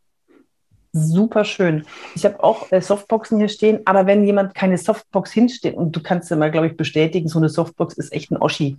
Super 0.93 1.45
schön. 1.45 1.85
Ich 2.15 2.25
habe 2.25 2.43
auch 2.43 2.73
äh, 2.73 2.81
Softboxen 2.81 3.39
hier 3.39 3.49
stehen, 3.49 3.81
aber 3.85 4.07
wenn 4.07 4.25
jemand 4.25 4.55
keine 4.55 4.79
Softbox 4.79 5.33
hinsteht, 5.33 5.75
und 5.75 5.95
du 5.95 6.03
kannst 6.03 6.31
ja 6.31 6.37
mal, 6.37 6.51
glaube 6.51 6.69
ich, 6.69 6.77
bestätigen, 6.77 7.29
so 7.29 7.39
eine 7.39 7.51
Softbox 7.51 7.95
ist 7.95 8.15
echt 8.15 8.31
ein 8.31 8.39
Oschi. 8.39 8.79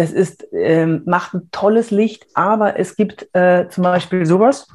Das 0.00 0.12
ist, 0.12 0.46
ähm, 0.52 1.02
macht 1.04 1.34
ein 1.34 1.50
tolles 1.52 1.90
Licht, 1.90 2.26
aber 2.32 2.78
es 2.78 2.96
gibt 2.96 3.28
äh, 3.34 3.68
zum 3.68 3.84
Beispiel 3.84 4.24
sowas, 4.24 4.66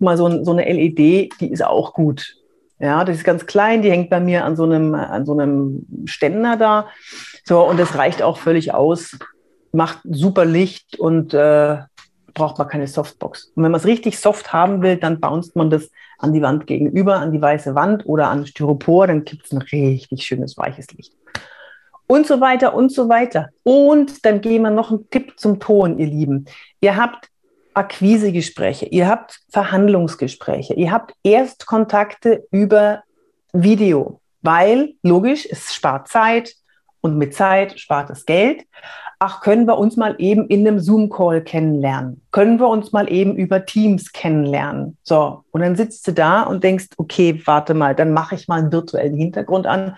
mal 0.00 0.16
so, 0.16 0.42
so, 0.42 0.50
eine 0.50 0.64
LED, 0.64 0.98
die 1.38 1.52
ist 1.52 1.64
auch 1.64 1.94
gut. 1.94 2.34
Ja, 2.80 3.04
die 3.04 3.12
ist 3.12 3.22
ganz 3.22 3.46
klein, 3.46 3.82
die 3.82 3.92
hängt 3.92 4.10
bei 4.10 4.18
mir 4.18 4.44
an 4.44 4.56
so 4.56 4.64
einem, 4.64 4.96
an 4.96 5.24
so 5.24 5.38
einem 5.38 5.86
Ständer 6.06 6.56
da. 6.56 6.88
So, 7.44 7.64
und 7.64 7.78
das 7.78 7.96
reicht 7.96 8.20
auch 8.20 8.36
völlig 8.36 8.74
aus. 8.74 9.16
Macht 9.70 10.00
super 10.02 10.44
Licht 10.44 10.98
und 10.98 11.32
äh, 11.32 11.78
braucht 12.34 12.58
man 12.58 12.66
keine 12.66 12.88
Softbox. 12.88 13.52
Und 13.54 13.62
wenn 13.62 13.70
man 13.70 13.80
es 13.80 13.86
richtig 13.86 14.18
soft 14.18 14.52
haben 14.52 14.82
will, 14.82 14.96
dann 14.96 15.20
bounced 15.20 15.54
man 15.54 15.70
das 15.70 15.88
an 16.18 16.32
die 16.32 16.42
Wand 16.42 16.66
gegenüber, 16.66 17.20
an 17.20 17.30
die 17.30 17.40
weiße 17.40 17.76
Wand 17.76 18.06
oder 18.06 18.28
an 18.28 18.44
Styropor, 18.44 19.06
dann 19.06 19.24
gibt 19.24 19.44
es 19.46 19.52
ein 19.52 19.58
richtig 19.58 20.24
schönes 20.26 20.56
weiches 20.56 20.88
Licht 20.94 21.14
und 22.14 22.28
so 22.28 22.40
weiter 22.40 22.74
und 22.74 22.92
so 22.92 23.08
weiter. 23.08 23.48
Und 23.64 24.24
dann 24.24 24.40
gehen 24.40 24.62
wir 24.62 24.70
noch 24.70 24.90
einen 24.92 25.10
Tipp 25.10 25.32
zum 25.36 25.58
Ton, 25.58 25.98
ihr 25.98 26.06
Lieben. 26.06 26.44
Ihr 26.80 26.96
habt 26.96 27.28
Akquisegespräche, 27.74 28.86
ihr 28.86 29.08
habt 29.08 29.40
Verhandlungsgespräche, 29.50 30.74
ihr 30.74 30.92
habt 30.92 31.12
Erstkontakte 31.24 32.46
über 32.52 33.02
Video, 33.52 34.20
weil 34.42 34.94
logisch, 35.02 35.44
es 35.50 35.74
spart 35.74 36.06
Zeit 36.06 36.54
und 37.00 37.18
mit 37.18 37.34
Zeit 37.34 37.80
spart 37.80 38.10
es 38.10 38.24
Geld. 38.26 38.64
Ach, 39.18 39.40
können 39.40 39.66
wir 39.66 39.76
uns 39.76 39.96
mal 39.96 40.14
eben 40.18 40.46
in 40.46 40.66
einem 40.68 40.78
Zoom-Call 40.78 41.42
kennenlernen? 41.42 42.20
Können 42.30 42.60
wir 42.60 42.68
uns 42.68 42.92
mal 42.92 43.10
eben 43.10 43.34
über 43.34 43.64
Teams 43.64 44.12
kennenlernen? 44.12 44.98
So, 45.02 45.44
und 45.50 45.62
dann 45.62 45.74
sitzt 45.76 46.06
du 46.06 46.12
da 46.12 46.42
und 46.42 46.62
denkst, 46.62 46.88
okay, 46.96 47.42
warte 47.44 47.74
mal, 47.74 47.94
dann 47.94 48.12
mache 48.12 48.36
ich 48.36 48.46
mal 48.46 48.60
einen 48.60 48.72
virtuellen 48.72 49.16
Hintergrund 49.16 49.66
an. 49.66 49.96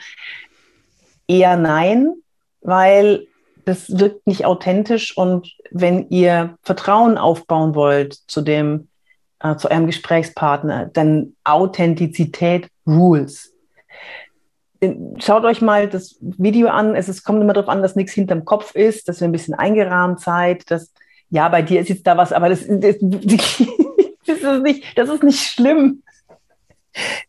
Eher 1.29 1.57
nein, 1.57 2.15
weil 2.61 3.27
das 3.65 3.99
wirkt 3.99 4.27
nicht 4.27 4.45
authentisch 4.45 5.17
und 5.17 5.57
wenn 5.71 6.09
ihr 6.09 6.57
Vertrauen 6.63 7.19
aufbauen 7.19 7.75
wollt 7.75 8.15
zu 8.15 8.41
dem, 8.41 8.89
äh, 9.41 9.57
zu 9.57 9.71
eurem 9.71 9.87
Gesprächspartner, 9.87 10.87
dann 10.87 11.35
Authentizität 11.43 12.69
rules. 12.87 13.53
Schaut 15.19 15.45
euch 15.45 15.63
mal 15.63 15.89
das 15.89 16.17
Video 16.21 16.69
an. 16.69 16.95
Es 16.95 17.09
ist, 17.09 17.25
kommt 17.25 17.43
immer 17.43 17.55
darauf 17.55 17.69
an, 17.69 17.83
dass 17.83 17.97
nichts 17.97 18.13
hinterm 18.13 18.45
Kopf 18.45 18.75
ist, 18.75 19.09
dass 19.09 19.21
ihr 19.21 19.27
ein 19.27 19.33
bisschen 19.33 19.55
eingerahmt 19.55 20.21
seid, 20.21 20.71
dass 20.71 20.93
ja, 21.29 21.49
bei 21.49 21.63
dir 21.63 21.81
ist 21.81 21.89
jetzt 21.89 22.07
da 22.07 22.17
was, 22.17 22.33
aber 22.33 22.49
das, 22.49 22.65
das, 22.69 22.97
das, 23.01 24.39
ist, 24.39 24.63
nicht, 24.63 24.99
das 24.99 25.09
ist 25.09 25.23
nicht 25.25 25.41
schlimm. 25.41 26.03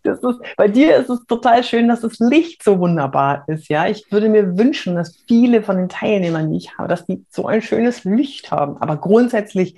Das 0.03 0.19
ist, 0.19 0.39
bei 0.55 0.67
dir 0.67 0.95
ist 0.97 1.09
es 1.09 1.25
total 1.25 1.63
schön, 1.63 1.87
dass 1.87 2.01
das 2.01 2.19
Licht 2.19 2.63
so 2.63 2.79
wunderbar 2.79 3.43
ist. 3.47 3.67
Ja, 3.69 3.87
ich 3.87 4.05
würde 4.11 4.29
mir 4.29 4.57
wünschen, 4.57 4.95
dass 4.95 5.23
viele 5.27 5.61
von 5.63 5.77
den 5.77 5.89
Teilnehmern, 5.89 6.51
die 6.51 6.57
ich 6.57 6.77
habe, 6.77 6.87
dass 6.87 7.05
die 7.05 7.25
so 7.29 7.47
ein 7.47 7.61
schönes 7.61 8.03
Licht 8.03 8.51
haben. 8.51 8.77
Aber 8.81 8.97
grundsätzlich, 8.97 9.75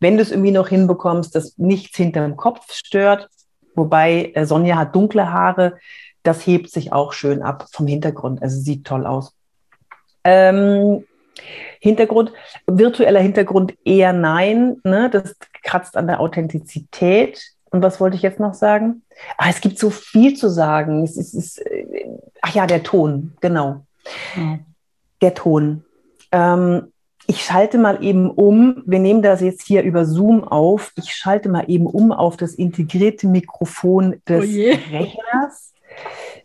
wenn 0.00 0.16
du 0.16 0.22
es 0.22 0.30
irgendwie 0.30 0.50
noch 0.50 0.68
hinbekommst, 0.68 1.34
dass 1.34 1.56
nichts 1.58 1.96
hinterm 1.96 2.36
Kopf 2.36 2.72
stört, 2.72 3.28
wobei 3.74 4.32
äh, 4.34 4.44
Sonja 4.44 4.76
hat 4.76 4.94
dunkle 4.94 5.32
Haare, 5.32 5.78
das 6.22 6.46
hebt 6.46 6.70
sich 6.70 6.92
auch 6.92 7.12
schön 7.12 7.42
ab 7.42 7.66
vom 7.72 7.86
Hintergrund. 7.86 8.42
Also 8.42 8.60
sieht 8.60 8.84
toll 8.86 9.06
aus. 9.06 9.34
Ähm, 10.24 11.04
Hintergrund, 11.80 12.32
virtueller 12.66 13.20
Hintergrund 13.20 13.74
eher 13.84 14.12
nein. 14.12 14.76
Ne? 14.84 15.10
Das 15.10 15.34
kratzt 15.64 15.96
an 15.96 16.06
der 16.06 16.20
Authentizität. 16.20 17.51
Und 17.72 17.82
was 17.82 18.00
wollte 18.00 18.16
ich 18.16 18.22
jetzt 18.22 18.38
noch 18.38 18.54
sagen? 18.54 19.02
Ah, 19.38 19.46
es 19.48 19.60
gibt 19.60 19.78
so 19.78 19.90
viel 19.90 20.36
zu 20.36 20.48
sagen. 20.48 21.02
Es 21.02 21.16
ist, 21.16 21.34
es 21.34 21.58
ist 21.58 21.62
ach 22.42 22.54
ja, 22.54 22.66
der 22.66 22.82
Ton, 22.82 23.32
genau. 23.40 23.86
Ja. 24.36 24.58
Der 25.22 25.34
Ton. 25.34 25.84
Ähm, 26.32 26.92
ich 27.26 27.44
schalte 27.44 27.78
mal 27.78 28.02
eben 28.04 28.30
um. 28.30 28.82
Wir 28.84 28.98
nehmen 28.98 29.22
das 29.22 29.40
jetzt 29.40 29.62
hier 29.62 29.82
über 29.82 30.04
Zoom 30.04 30.44
auf. 30.44 30.92
Ich 30.96 31.14
schalte 31.14 31.48
mal 31.48 31.64
eben 31.68 31.86
um 31.86 32.12
auf 32.12 32.36
das 32.36 32.54
integrierte 32.54 33.26
Mikrofon 33.26 34.20
des 34.28 34.44
oh 34.44 34.92
Rechners. 34.92 35.72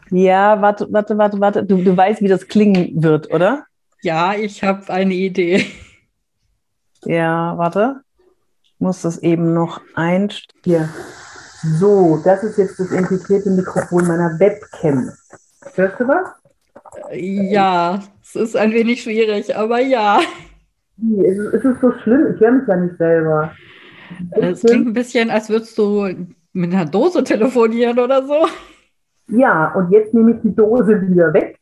Ja, 0.10 0.62
warte, 0.62 0.88
warte, 0.92 1.18
warte, 1.18 1.40
warte. 1.40 1.64
Du, 1.66 1.84
du 1.84 1.98
weißt, 1.98 2.22
wie 2.22 2.28
das 2.28 2.48
klingen 2.48 3.04
wird, 3.04 3.34
oder? 3.34 3.66
Ja, 4.02 4.34
ich 4.36 4.64
habe 4.64 4.90
eine 4.94 5.14
Idee. 5.14 5.66
Ja, 7.06 7.58
warte. 7.58 8.02
Ich 8.78 8.82
muss 8.82 9.02
das 9.02 9.18
eben 9.24 9.56
noch 9.56 9.82
einstellen. 9.96 10.90
So, 11.80 12.22
das 12.24 12.44
ist 12.44 12.60
jetzt 12.60 12.80
das 12.80 12.92
integrierte 12.92 13.50
Mikrofon 13.50 14.06
meiner 14.06 14.40
Webcam. 14.40 15.10
Hörst 15.74 16.00
du 16.00 16.08
was? 16.08 16.28
Ja, 17.12 18.04
es 18.22 18.36
ist 18.36 18.56
ein 18.56 18.72
wenig 18.74 19.02
schwierig, 19.02 19.56
aber 19.56 19.80
ja. 19.80 20.20
Es 21.20 21.38
ist, 21.40 21.54
es 21.56 21.66
ist 21.66 21.82
so 21.82 21.92
schlimm, 22.04 22.36
ich 22.36 22.40
höre 22.40 22.52
mich 22.52 22.68
ja 22.68 22.76
nicht 22.76 22.98
selber. 23.00 23.52
Es 24.30 24.62
klingt 24.62 24.86
ein 24.86 24.94
bisschen, 24.94 25.32
als 25.32 25.50
würdest 25.50 25.76
du 25.80 26.08
mit 26.54 26.72
einer 26.72 26.86
Dose 26.86 27.24
telefonieren 27.24 27.98
oder 27.98 28.28
so. 28.28 28.46
Ja, 29.30 29.74
und 29.74 29.92
jetzt 29.92 30.14
nehme 30.14 30.36
ich 30.36 30.42
die 30.44 30.56
Dose 30.56 31.02
wieder 31.02 31.34
weg. 31.34 31.58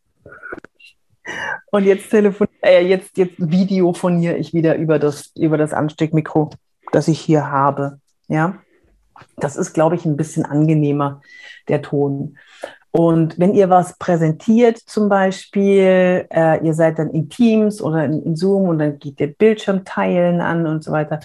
Und 1.72 1.86
jetzt 1.86 2.10
telefon 2.10 2.48
äh, 2.62 2.86
jetzt, 2.86 3.18
jetzt 3.18 3.36
videofoniere 3.38 4.36
ich 4.36 4.54
wieder 4.54 4.76
über 4.76 5.00
das, 5.00 5.32
über 5.38 5.58
das 5.58 5.74
Ansteckmikro, 5.74 6.50
das 6.92 7.08
ich 7.08 7.20
hier 7.20 7.50
habe. 7.50 8.00
Ja. 8.28 8.56
Das 9.38 9.56
ist, 9.56 9.74
glaube 9.74 9.96
ich, 9.96 10.06
ein 10.06 10.18
bisschen 10.18 10.46
angenehmer, 10.46 11.22
der 11.68 11.82
Ton. 11.82 12.38
Und 12.92 13.38
wenn 13.38 13.54
ihr 13.54 13.70
was 13.70 13.98
präsentiert, 13.98 14.78
zum 14.78 15.10
Beispiel, 15.10 16.28
äh, 16.30 16.66
ihr 16.66 16.74
seid 16.74 16.98
dann 16.98 17.10
in 17.10 17.28
Teams 17.30 17.82
oder 17.82 18.06
in, 18.06 18.24
in, 18.24 18.36
Zoom 18.38 18.70
und 18.70 18.80
dann 18.80 19.00
geht 19.00 19.20
der 19.20 19.28
Bildschirm 19.28 19.84
teilen 19.84 20.40
an 20.40 20.66
und 20.66 20.82
so 20.82 20.94
weiter, 20.94 21.20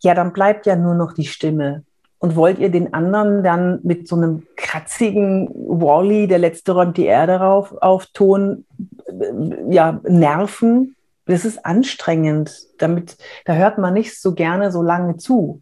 ja, 0.00 0.12
dann 0.12 0.34
bleibt 0.34 0.66
ja 0.66 0.76
nur 0.76 0.94
noch 0.94 1.14
die 1.14 1.24
Stimme. 1.24 1.84
Und 2.18 2.36
wollt 2.36 2.58
ihr 2.58 2.70
den 2.70 2.92
anderen 2.92 3.42
dann 3.42 3.80
mit 3.82 4.08
so 4.08 4.16
einem 4.16 4.42
kratzigen 4.56 5.48
Wally, 5.54 6.26
der 6.26 6.38
letzte 6.38 6.72
räumt 6.72 6.98
die 6.98 7.06
Erde 7.06 7.36
rauf, 7.36 7.74
auf 7.80 8.06
Ton, 8.06 8.66
äh, 9.06 9.74
ja, 9.74 10.00
nerven? 10.06 10.95
Das 11.26 11.44
ist 11.44 11.64
anstrengend. 11.66 12.66
Damit, 12.78 13.16
da 13.44 13.54
hört 13.54 13.78
man 13.78 13.94
nicht 13.94 14.20
so 14.20 14.34
gerne 14.34 14.72
so 14.72 14.82
lange 14.82 15.16
zu. 15.16 15.60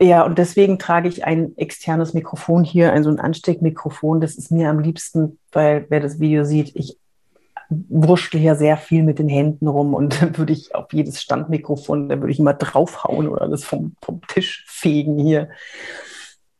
Ja, 0.00 0.24
und 0.24 0.36
deswegen 0.36 0.78
trage 0.78 1.08
ich 1.08 1.24
ein 1.24 1.56
externes 1.56 2.12
Mikrofon 2.12 2.64
hier, 2.64 2.92
ein 2.92 3.02
so 3.02 3.10
ein 3.10 3.18
Ansteckmikrofon. 3.18 4.20
Das 4.20 4.34
ist 4.34 4.50
mir 4.50 4.68
am 4.68 4.78
liebsten, 4.78 5.38
weil 5.52 5.86
wer 5.88 6.00
das 6.00 6.20
Video 6.20 6.44
sieht, 6.44 6.76
ich 6.76 6.98
wurschtel 7.68 8.40
hier 8.40 8.54
sehr 8.54 8.76
viel 8.76 9.02
mit 9.02 9.18
den 9.18 9.28
Händen 9.28 9.66
rum 9.66 9.94
und 9.94 10.20
dann 10.22 10.36
würde 10.36 10.52
ich 10.52 10.74
auf 10.74 10.92
jedes 10.92 11.22
Standmikrofon, 11.22 12.08
da 12.08 12.20
würde 12.20 12.30
ich 12.30 12.38
immer 12.38 12.54
draufhauen 12.54 13.28
oder 13.28 13.48
das 13.48 13.64
vom, 13.64 13.96
vom 14.02 14.20
Tisch 14.28 14.64
fegen 14.68 15.18
hier. 15.18 15.48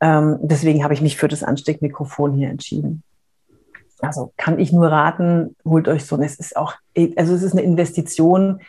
Ähm, 0.01 0.39
deswegen 0.43 0.83
habe 0.83 0.95
ich 0.95 1.01
mich 1.01 1.17
für 1.17 1.29
das 1.29 1.43
Ansteckmikrofon 1.43 2.33
hier 2.35 2.49
entschieden. 2.49 3.03
Also 4.01 4.33
kann 4.37 4.59
ich 4.59 4.73
nur 4.73 4.89
raten, 4.89 5.57
holt 5.65 5.89
euch 5.89 6.05
so. 6.05 6.21
Es 6.21 6.37
ist 6.37 6.57
auch, 6.57 6.75
also 7.17 7.35
es 7.35 7.43
ist 7.43 7.53
eine 7.53 7.63
Investition, 7.63 8.61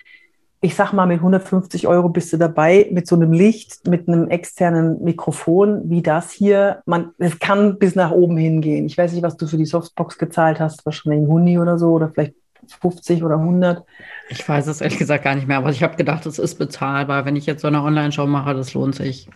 ich 0.60 0.74
sag 0.74 0.92
mal, 0.92 1.06
mit 1.06 1.20
150 1.20 1.88
Euro 1.88 2.10
bist 2.10 2.34
du 2.34 2.38
dabei, 2.38 2.88
mit 2.92 3.08
so 3.08 3.16
einem 3.16 3.32
Licht, 3.32 3.88
mit 3.88 4.08
einem 4.08 4.30
externen 4.30 5.04
Mikrofon 5.04 5.82
wie 5.86 6.02
das 6.02 6.32
hier. 6.32 6.82
Man, 6.86 7.12
es 7.20 7.38
kann 7.40 7.78
bis 7.78 7.96
nach 7.96 8.12
oben 8.12 8.38
hingehen. 8.38 8.86
Ich 8.86 8.98
weiß 8.98 9.14
nicht, 9.14 9.22
was 9.22 9.38
du 9.38 9.46
für 9.46 9.58
die 9.58 9.66
Softbox 9.66 10.18
gezahlt 10.18 10.60
hast, 10.60 10.86
wahrscheinlich 10.86 11.22
ein 11.22 11.28
Huni 11.28 11.60
oder 11.60 11.78
so 11.78 11.92
oder 11.92 12.10
vielleicht 12.10 12.34
50 12.82 13.24
oder 13.24 13.36
100. 13.36 13.84
Ich 14.30 14.48
weiß 14.48 14.68
es 14.68 14.82
ehrlich 14.82 14.98
gesagt 14.98 15.24
gar 15.24 15.36
nicht 15.36 15.48
mehr, 15.48 15.58
aber 15.58 15.70
ich 15.70 15.84
habe 15.84 15.96
gedacht, 15.96 16.26
es 16.26 16.40
ist 16.40 16.56
bezahlbar. 16.56 17.26
Wenn 17.26 17.36
ich 17.36 17.46
jetzt 17.46 17.62
so 17.62 17.68
eine 17.68 17.84
Online-Show 17.84 18.26
mache, 18.26 18.56
das 18.56 18.74
lohnt 18.74 18.96
sich. 18.96 19.30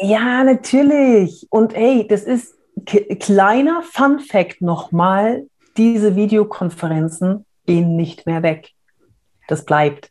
Ja, 0.00 0.42
natürlich. 0.42 1.46
Und 1.50 1.74
hey, 1.74 2.06
das 2.08 2.22
ist 2.22 2.54
kleiner 2.84 3.82
Fun 3.82 4.20
Fact 4.20 4.62
nochmal: 4.62 5.46
diese 5.76 6.16
Videokonferenzen 6.16 7.44
gehen 7.66 7.96
nicht 7.96 8.26
mehr 8.26 8.42
weg. 8.42 8.70
Das 9.48 9.64
bleibt. 9.64 10.10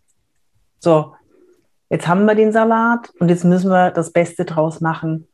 So, 0.80 1.14
jetzt 1.90 2.08
haben 2.08 2.26
wir 2.26 2.36
den 2.36 2.52
Salat 2.52 3.12
und 3.20 3.30
jetzt 3.30 3.44
müssen 3.44 3.70
wir 3.70 3.92
das 3.92 4.12
Beste 4.12 4.46
draus 4.46 4.82
machen. 4.82 5.28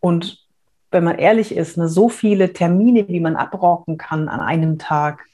Und 0.00 0.44
wenn 0.90 1.04
man 1.04 1.18
ehrlich 1.18 1.54
ist, 1.54 1.76
ne, 1.76 1.88
so 1.88 2.08
viele 2.08 2.52
Termine, 2.52 3.08
wie 3.08 3.20
man 3.20 3.36
abrocken 3.36 3.98
kann 3.98 4.28
an 4.28 4.40
einem 4.40 4.78
Tag, 4.78 5.24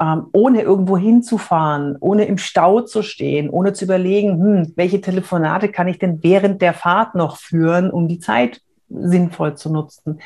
ähm, 0.00 0.26
ohne 0.32 0.62
irgendwo 0.62 0.96
hinzufahren, 0.96 1.96
ohne 2.00 2.24
im 2.24 2.38
Stau 2.38 2.80
zu 2.80 3.02
stehen, 3.02 3.48
ohne 3.48 3.72
zu 3.72 3.84
überlegen, 3.84 4.38
hm, 4.38 4.72
welche 4.76 5.00
Telefonate 5.00 5.68
kann 5.68 5.88
ich 5.88 5.98
denn 5.98 6.22
während 6.22 6.60
der 6.60 6.74
Fahrt 6.74 7.14
noch 7.14 7.36
führen, 7.36 7.90
um 7.90 8.08
die 8.08 8.18
Zeit 8.18 8.60
sinnvoll 8.88 9.56
zu 9.56 9.72
nutzen. 9.72 10.20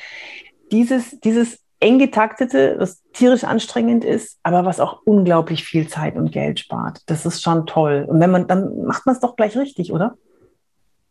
Dieses, 0.71 1.21
dieses 1.21 1.59
eng 1.81 1.99
getaktete, 1.99 2.77
was 2.79 3.03
tierisch 3.13 3.45
anstrengend 3.45 4.05
ist, 4.05 4.39
aber 4.43 4.65
was 4.65 4.81
auch 4.81 5.03
unglaublich 5.05 5.65
viel 5.65 5.89
Zeit 5.89 6.17
und 6.17 6.33
Geld 6.33 6.61
spart. 6.61 7.03
Das 7.07 7.27
ist 7.27 7.43
schon 7.43 7.67
toll. 7.67 8.07
Und 8.09 8.21
wenn 8.21 8.31
man, 8.31 8.47
dann 8.47 8.85
macht 8.85 9.07
man 9.07 9.15
es 9.15 9.21
doch 9.21 9.37
gleich 9.37 9.57
richtig, 9.57 9.93
oder? 9.93 10.17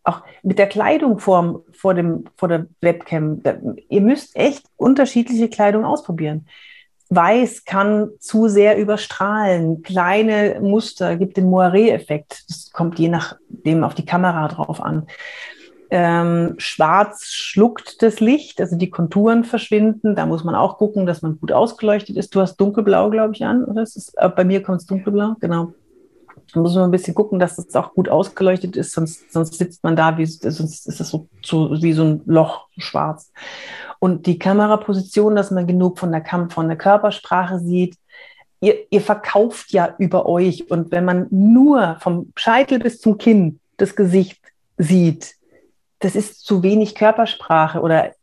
Auch 0.03 0.21
mit 0.43 0.59
der 0.59 0.67
Kleidung 0.67 1.19
vor, 1.19 1.63
vor, 1.71 1.93
dem, 1.93 2.25
vor 2.37 2.47
der 2.47 2.67
Webcam. 2.81 3.41
Ihr 3.89 4.01
müsst 4.01 4.35
echt 4.35 4.65
unterschiedliche 4.77 5.49
Kleidung 5.49 5.85
ausprobieren. 5.85 6.47
Weiß 7.09 7.65
kann 7.65 8.09
zu 8.19 8.47
sehr 8.47 8.77
überstrahlen. 8.77 9.83
Kleine 9.83 10.59
Muster 10.61 11.15
gibt 11.17 11.37
den 11.37 11.49
Moiré-Effekt. 11.49 12.45
Das 12.47 12.71
kommt 12.71 12.97
je 12.97 13.09
nachdem 13.09 13.83
auf 13.83 13.93
die 13.93 14.05
Kamera 14.05 14.47
drauf 14.47 14.81
an. 14.81 15.07
Ähm, 15.89 16.55
schwarz 16.57 17.25
schluckt 17.27 18.01
das 18.01 18.19
Licht, 18.19 18.59
also 18.59 18.75
die 18.75 18.89
Konturen 18.89 19.43
verschwinden. 19.43 20.15
Da 20.15 20.25
muss 20.25 20.43
man 20.43 20.55
auch 20.55 20.77
gucken, 20.77 21.05
dass 21.05 21.21
man 21.21 21.39
gut 21.39 21.51
ausgeleuchtet 21.51 22.17
ist. 22.17 22.33
Du 22.33 22.41
hast 22.41 22.57
dunkelblau, 22.57 23.09
glaube 23.09 23.33
ich, 23.33 23.45
an, 23.45 23.63
oder? 23.63 23.83
Ist, 23.83 24.13
äh, 24.17 24.29
bei 24.29 24.43
mir 24.43 24.63
kommt 24.63 24.81
es 24.81 24.87
dunkelblau, 24.87 25.35
genau. 25.39 25.73
Da 26.53 26.59
muss 26.59 26.75
man 26.75 26.85
ein 26.85 26.91
bisschen 26.91 27.15
gucken, 27.15 27.39
dass 27.39 27.57
es 27.57 27.67
das 27.67 27.75
auch 27.75 27.93
gut 27.93 28.09
ausgeleuchtet 28.09 28.75
ist, 28.75 28.93
sonst, 28.93 29.31
sonst 29.31 29.55
sitzt 29.55 29.83
man 29.83 29.95
da, 29.95 30.17
wie, 30.17 30.25
sonst 30.25 30.87
ist 30.87 30.99
das 30.99 31.09
so, 31.09 31.27
so 31.43 31.81
wie 31.81 31.93
so 31.93 32.03
ein 32.03 32.21
Loch 32.25 32.67
schwarz. 32.77 33.31
Und 33.99 34.25
die 34.25 34.39
Kameraposition, 34.39 35.35
dass 35.35 35.51
man 35.51 35.67
genug 35.67 35.99
von 35.99 36.11
der, 36.11 36.21
Kam 36.21 36.49
von 36.49 36.67
der 36.67 36.77
Körpersprache 36.77 37.59
sieht, 37.59 37.97
ihr, 38.61 38.75
ihr 38.89 39.01
verkauft 39.01 39.71
ja 39.71 39.95
über 39.97 40.27
euch. 40.27 40.69
Und 40.69 40.91
wenn 40.91 41.05
man 41.05 41.27
nur 41.29 41.97
vom 41.99 42.31
Scheitel 42.35 42.79
bis 42.79 42.99
zum 42.99 43.17
Kinn 43.17 43.59
das 43.77 43.95
Gesicht 43.95 44.39
sieht, 44.77 45.34
das 46.05 46.15
ist 46.15 46.45
zu 46.45 46.61
wenig 46.61 46.93
Körpersprache 46.93 47.81
oder 47.81 48.13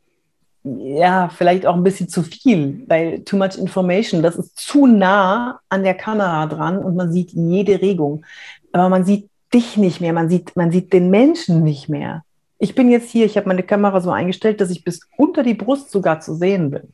ja, 0.62 1.28
vielleicht 1.28 1.66
auch 1.66 1.74
ein 1.74 1.82
bisschen 1.82 2.08
zu 2.08 2.22
viel, 2.22 2.84
weil 2.86 3.24
too 3.24 3.36
much 3.36 3.58
information, 3.58 4.22
das 4.22 4.36
ist 4.36 4.56
zu 4.56 4.86
nah 4.86 5.58
an 5.68 5.82
der 5.82 5.94
Kamera 5.94 6.46
dran 6.46 6.78
und 6.78 6.94
man 6.94 7.12
sieht 7.12 7.32
jede 7.32 7.82
Regung. 7.82 8.24
Aber 8.70 8.88
man 8.88 9.04
sieht 9.04 9.28
dich 9.52 9.76
nicht 9.76 10.00
mehr, 10.00 10.12
man 10.12 10.28
sieht, 10.28 10.54
man 10.54 10.70
sieht 10.70 10.92
den 10.92 11.10
Menschen 11.10 11.64
nicht 11.64 11.88
mehr. 11.88 12.24
Ich 12.60 12.76
bin 12.76 12.88
jetzt 12.88 13.10
hier, 13.10 13.26
ich 13.26 13.36
habe 13.36 13.48
meine 13.48 13.64
Kamera 13.64 14.00
so 14.00 14.12
eingestellt, 14.12 14.60
dass 14.60 14.70
ich 14.70 14.84
bis 14.84 15.00
unter 15.16 15.42
die 15.42 15.54
Brust 15.54 15.90
sogar 15.90 16.20
zu 16.20 16.36
sehen 16.36 16.70
bin. 16.70 16.92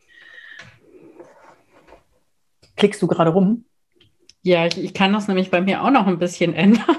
Klickst 2.76 3.02
du 3.02 3.06
gerade 3.06 3.32
rum? 3.32 3.66
Ja, 4.42 4.64
ich, 4.64 4.82
ich, 4.82 4.94
kann 4.94 5.12
das 5.12 5.28
nämlich 5.28 5.50
bei 5.50 5.60
mir 5.60 5.84
auch 5.84 5.90
noch 5.90 6.06
ein 6.06 6.18
bisschen 6.18 6.54
ändern. 6.54 6.96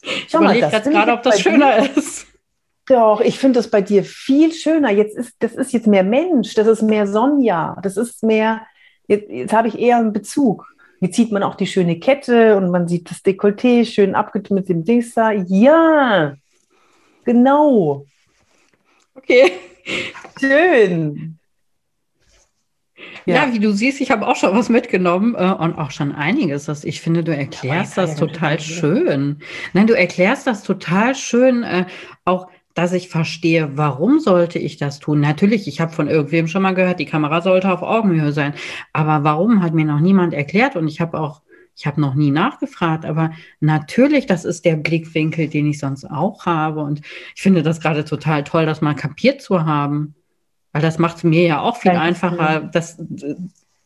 Ich 0.00 0.32
überlege 0.32 0.70
gerade, 0.70 1.12
ob 1.12 1.22
das 1.22 1.40
schöner 1.40 1.94
ist. 1.94 2.07
Doch, 2.88 3.20
ich 3.20 3.38
finde 3.38 3.58
das 3.58 3.68
bei 3.68 3.82
dir 3.82 4.02
viel 4.02 4.52
schöner. 4.52 4.90
Jetzt 4.90 5.16
ist, 5.16 5.34
das 5.40 5.54
ist 5.54 5.72
jetzt 5.72 5.86
mehr 5.86 6.04
Mensch, 6.04 6.54
das 6.54 6.66
ist 6.66 6.82
mehr 6.82 7.06
Sonja, 7.06 7.76
das 7.82 7.96
ist 7.98 8.22
mehr, 8.22 8.62
jetzt, 9.06 9.28
jetzt 9.28 9.52
habe 9.52 9.68
ich 9.68 9.78
eher 9.78 9.98
einen 9.98 10.12
Bezug. 10.14 10.74
Jetzt 11.00 11.16
sieht 11.16 11.30
man 11.30 11.42
auch 11.42 11.54
die 11.54 11.66
schöne 11.66 12.00
Kette 12.00 12.56
und 12.56 12.70
man 12.70 12.88
sieht 12.88 13.10
das 13.10 13.22
Dekolleté 13.22 13.84
schön 13.84 14.14
abgetun 14.14 14.56
mit 14.56 14.68
dem 14.68 14.84
Dings 14.84 15.14
da. 15.14 15.30
Ja, 15.30 16.34
genau. 17.24 18.06
Okay. 19.14 19.52
Schön. 20.40 21.38
Ja. 23.26 23.46
ja, 23.46 23.52
wie 23.52 23.58
du 23.58 23.72
siehst, 23.72 24.00
ich 24.00 24.10
habe 24.10 24.26
auch 24.26 24.36
schon 24.36 24.56
was 24.56 24.68
mitgenommen 24.68 25.34
äh, 25.34 25.52
und 25.52 25.78
auch 25.78 25.90
schon 25.90 26.12
einiges. 26.12 26.68
ich 26.84 27.00
finde, 27.00 27.22
du 27.22 27.36
erklärst 27.36 27.96
ja, 27.96 28.06
das 28.06 28.16
total 28.16 28.58
schön. 28.58 29.40
Nein, 29.72 29.86
du 29.86 29.94
erklärst 29.94 30.46
das 30.46 30.62
total 30.62 31.14
schön. 31.14 31.62
Äh, 31.62 31.84
auch 32.24 32.48
dass 32.78 32.92
ich 32.92 33.08
verstehe, 33.08 33.76
warum 33.76 34.20
sollte 34.20 34.58
ich 34.58 34.76
das 34.76 35.00
tun? 35.00 35.20
Natürlich, 35.20 35.66
ich 35.66 35.80
habe 35.80 35.92
von 35.92 36.08
irgendwem 36.08 36.46
schon 36.46 36.62
mal 36.62 36.74
gehört, 36.74 37.00
die 37.00 37.06
Kamera 37.06 37.40
sollte 37.40 37.72
auf 37.72 37.82
Augenhöhe 37.82 38.32
sein. 38.32 38.54
Aber 38.92 39.24
warum 39.24 39.62
hat 39.62 39.74
mir 39.74 39.84
noch 39.84 40.00
niemand 40.00 40.32
erklärt? 40.32 40.76
Und 40.76 40.86
ich 40.88 41.00
habe 41.00 41.18
auch 41.18 41.42
Ich 41.74 41.86
habe 41.86 42.00
noch 42.00 42.16
nie 42.16 42.32
nachgefragt, 42.32 43.04
aber 43.04 43.30
natürlich, 43.60 44.26
das 44.26 44.44
ist 44.44 44.64
der 44.64 44.74
Blickwinkel, 44.76 45.46
den 45.48 45.68
ich 45.68 45.78
sonst 45.78 46.04
auch 46.04 46.44
habe. 46.44 46.80
Und 46.80 47.02
ich 47.36 47.42
finde 47.42 47.62
das 47.62 47.80
gerade 47.80 48.04
total 48.04 48.42
toll, 48.42 48.66
das 48.66 48.80
mal 48.80 48.94
kapiert 48.94 49.40
zu 49.42 49.64
haben. 49.64 50.16
Weil 50.72 50.82
das 50.82 50.98
macht 50.98 51.18
es 51.18 51.24
mir 51.24 51.46
ja 51.46 51.60
auch 51.60 51.76
viel 51.76 51.92
einfacher, 51.92 52.60
das, 52.60 53.00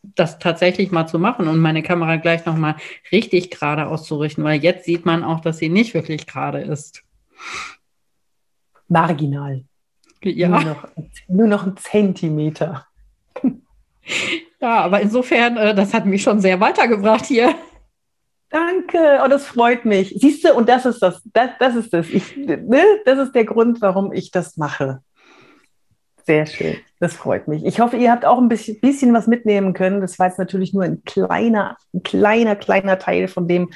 das 0.01 0.39
tatsächlich 0.39 0.91
mal 0.91 1.05
zu 1.07 1.19
machen 1.19 1.47
und 1.47 1.59
meine 1.59 1.83
Kamera 1.83 2.17
gleich 2.17 2.45
nochmal 2.45 2.75
richtig 3.11 3.51
gerade 3.51 3.87
auszurichten, 3.87 4.43
weil 4.43 4.61
jetzt 4.63 4.85
sieht 4.85 5.05
man 5.05 5.23
auch, 5.23 5.39
dass 5.39 5.59
sie 5.59 5.69
nicht 5.69 5.93
wirklich 5.93 6.25
gerade 6.25 6.61
ist. 6.61 7.03
Marginal. 8.93 9.65
Ja. 10.23 10.47
Nur 10.47 10.61
noch, 10.61 10.87
nur 11.27 11.47
noch 11.47 11.65
ein 11.65 11.75
Zentimeter. 11.75 12.85
Ja, 14.61 14.79
aber 14.81 15.01
insofern, 15.01 15.57
äh, 15.57 15.75
das 15.75 15.93
hat 15.93 16.05
mich 16.05 16.23
schon 16.23 16.39
sehr 16.39 16.59
weitergebracht 16.59 17.25
hier. 17.25 17.53
Danke, 18.49 19.19
oh, 19.23 19.27
das 19.27 19.45
freut 19.45 19.83
mich. 19.83 20.15
Siehst 20.17 20.45
du, 20.45 20.53
und 20.53 20.69
das 20.69 20.85
ist 20.85 20.99
das, 20.99 21.21
das, 21.33 21.49
das 21.59 21.75
ist 21.75 21.93
das. 21.93 22.07
Ich, 22.09 22.37
ne? 22.37 22.83
Das 23.03 23.17
ist 23.17 23.33
der 23.33 23.45
Grund, 23.45 23.81
warum 23.81 24.13
ich 24.13 24.31
das 24.31 24.57
mache. 24.57 25.01
Sehr 26.25 26.45
schön, 26.45 26.77
das 26.99 27.13
freut 27.13 27.49
mich. 27.49 27.65
Ich 27.65 27.81
hoffe, 27.81 27.97
ihr 27.97 28.11
habt 28.11 28.23
auch 28.23 28.37
ein 28.37 28.47
bisschen, 28.47 28.79
bisschen 28.79 29.13
was 29.13 29.27
mitnehmen 29.27 29.73
können. 29.73 29.99
Das 29.99 30.19
war 30.19 30.27
jetzt 30.27 30.39
natürlich 30.39 30.73
nur 30.73 30.83
ein 30.83 31.03
kleiner, 31.03 31.75
ein 31.93 32.03
kleiner, 32.03 32.55
kleiner 32.55 32.99
Teil 32.99 33.27
von 33.27 33.47
dem, 33.47 33.71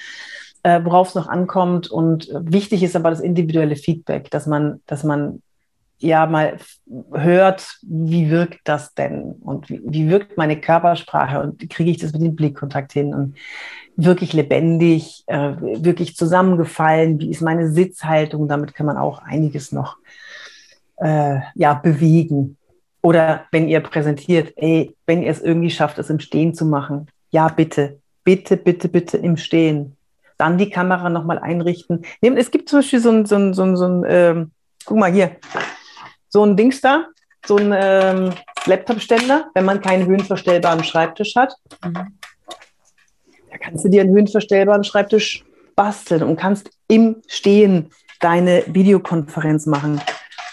äh, 0.67 0.83
worauf 0.83 1.09
es 1.09 1.15
noch 1.15 1.29
ankommt. 1.29 1.89
Und 1.89 2.29
wichtig 2.33 2.83
ist 2.83 2.97
aber 2.97 3.09
das 3.09 3.21
individuelle 3.21 3.77
Feedback, 3.77 4.29
dass 4.31 4.47
man, 4.47 4.81
dass 4.85 5.05
man 5.05 5.41
ja 5.97 6.25
mal 6.25 6.57
hört, 7.13 7.77
wie 7.83 8.29
wirkt 8.29 8.59
das 8.65 8.93
denn 8.93 9.31
und 9.41 9.69
wie, 9.69 9.81
wie 9.85 10.09
wirkt 10.09 10.37
meine 10.37 10.59
Körpersprache 10.59 11.41
und 11.41 11.69
kriege 11.69 11.89
ich 11.89 11.99
das 11.99 12.11
mit 12.11 12.21
dem 12.21 12.35
Blickkontakt 12.35 12.91
hin 12.91 13.13
und 13.13 13.35
wirklich 13.95 14.33
lebendig, 14.33 15.23
äh, 15.27 15.53
wirklich 15.61 16.17
zusammengefallen, 16.17 17.17
wie 17.21 17.31
ist 17.31 17.41
meine 17.41 17.71
Sitzhaltung, 17.71 18.49
damit 18.49 18.75
kann 18.75 18.85
man 18.85 18.97
auch 18.97 19.19
einiges 19.19 19.71
noch 19.71 19.95
äh, 20.97 21.39
ja, 21.55 21.75
bewegen. 21.75 22.57
Oder 23.01 23.45
wenn 23.51 23.69
ihr 23.69 23.79
präsentiert, 23.79 24.51
ey, 24.57 24.93
wenn 25.05 25.23
ihr 25.23 25.31
es 25.31 25.41
irgendwie 25.41 25.69
schafft, 25.69 25.97
es 25.97 26.09
im 26.09 26.19
Stehen 26.19 26.53
zu 26.53 26.65
machen, 26.65 27.07
ja, 27.31 27.47
bitte, 27.47 27.99
bitte, 28.25 28.57
bitte, 28.57 28.89
bitte 28.89 29.17
im 29.17 29.37
Stehen. 29.37 29.96
Dann 30.37 30.57
die 30.57 30.69
Kamera 30.69 31.09
nochmal 31.09 31.39
einrichten. 31.39 32.05
Es 32.21 32.51
gibt 32.51 32.69
zum 32.69 32.79
Beispiel 32.79 32.99
so 32.99 33.09
ein, 33.09 33.25
so 33.25 33.35
ein, 33.35 33.53
so 33.53 33.63
ein, 33.63 33.75
so 33.75 33.85
ein 33.87 34.05
ähm, 34.07 34.51
guck 34.85 34.97
mal 34.97 35.11
hier, 35.11 35.37
so 36.29 36.43
ein 36.43 36.55
Dings 36.55 36.81
da, 36.81 37.07
so 37.45 37.57
ein 37.57 37.73
ähm, 37.75 38.33
Laptop-Ständer, 38.65 39.49
wenn 39.53 39.65
man 39.65 39.81
keinen 39.81 40.07
höhenverstellbaren 40.07 40.83
Schreibtisch 40.83 41.35
hat. 41.35 41.53
Da 41.81 43.57
kannst 43.59 43.85
du 43.85 43.89
dir 43.89 44.01
einen 44.01 44.13
höhenverstellbaren 44.13 44.83
Schreibtisch 44.83 45.43
basteln 45.75 46.23
und 46.23 46.37
kannst 46.37 46.69
im 46.87 47.21
Stehen 47.27 47.91
deine 48.19 48.63
Videokonferenz 48.67 49.65
machen. 49.65 50.01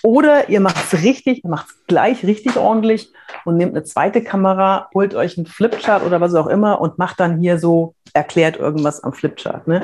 Oder 0.03 0.51
ihr 0.51 0.61
macht 0.61 0.77
es 0.77 1.03
richtig, 1.03 1.45
ihr 1.45 1.51
macht 1.51 1.69
es 1.69 1.87
gleich 1.87 2.25
richtig 2.25 2.57
ordentlich 2.57 3.11
und 3.45 3.57
nehmt 3.57 3.75
eine 3.75 3.85
zweite 3.85 4.23
Kamera, 4.23 4.89
holt 4.93 5.15
euch 5.15 5.39
einen 5.39 5.47
Flipchart 5.47 6.03
oder 6.03 6.21
was 6.21 6.35
auch 6.35 6.47
immer 6.47 6.81
und 6.81 6.99
macht 6.99 7.21
dann 7.21 7.41
hier 7.41 7.59
so, 7.59 7.94
erklärt 8.15 8.57
irgendwas 8.57 9.03
am 9.03 9.13
Flipchart. 9.13 9.69
Ne? 9.69 9.83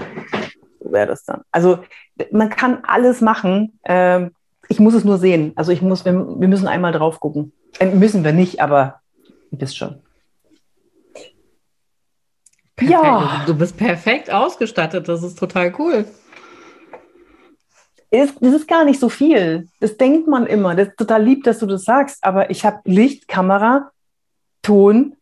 So 0.81 0.93
wäre 0.93 1.09
das 1.09 1.25
dann. 1.25 1.43
Also 1.51 1.81
man 2.33 2.49
kann 2.49 2.79
alles 2.85 3.21
machen. 3.21 3.79
Ähm, 3.85 4.31
ich 4.69 4.81
muss 4.81 4.95
es 4.95 5.05
nur 5.05 5.19
sehen. 5.19 5.53
Also 5.57 5.73
ich 5.73 5.83
muss, 5.83 6.05
wir, 6.05 6.15
wir 6.15 6.49
müssen 6.49 6.69
einmal 6.69 6.93
drauf 6.93 7.21
gucken. 7.21 7.53
Äh, 7.79 7.87
müssen 7.87 8.25
wir 8.25 8.33
nicht, 8.33 8.61
aber 8.61 9.01
ihr 9.51 9.61
wisst 9.61 9.77
schon. 9.77 10.01
Perfekt. 12.77 12.93
Ja. 12.93 13.43
Du 13.47 13.55
bist 13.55 13.77
perfekt 13.77 14.31
ausgestattet. 14.31 15.09
Das 15.09 15.23
ist 15.23 15.39
total 15.39 15.75
cool. 15.79 16.07
Ist, 18.13 18.37
das 18.41 18.55
ist 18.55 18.67
gar 18.67 18.85
nicht 18.85 18.99
so 18.99 19.09
viel. 19.09 19.69
Das 19.81 19.97
denkt 19.97 20.27
man 20.29 20.47
immer. 20.47 20.75
Das 20.75 20.89
ist 20.89 20.97
total 20.97 21.23
lieb, 21.23 21.45
dass 21.45 21.59
du 21.59 21.67
das 21.67 21.85
sagst. 21.85 22.25
Aber 22.25 22.51
ich 22.51 22.65
habe 22.65 22.81
Licht, 22.85 23.29
Kamera, 23.29 23.91
Ton, 24.63 25.17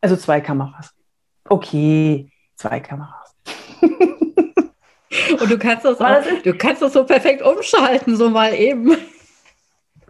also 0.00 0.16
zwei 0.16 0.40
Kameras. 0.40 0.90
Okay, 1.48 2.31
zwei 2.62 2.80
Kameras. 2.80 3.34
Und 5.40 5.50
du 5.50 5.58
kannst 5.58 5.84
das, 5.84 6.00
auch, 6.00 6.22
du 6.42 6.54
kannst 6.54 6.80
das 6.80 6.92
so 6.94 7.04
perfekt 7.04 7.42
umschalten, 7.42 8.16
so 8.16 8.30
mal 8.30 8.54
eben. 8.54 8.96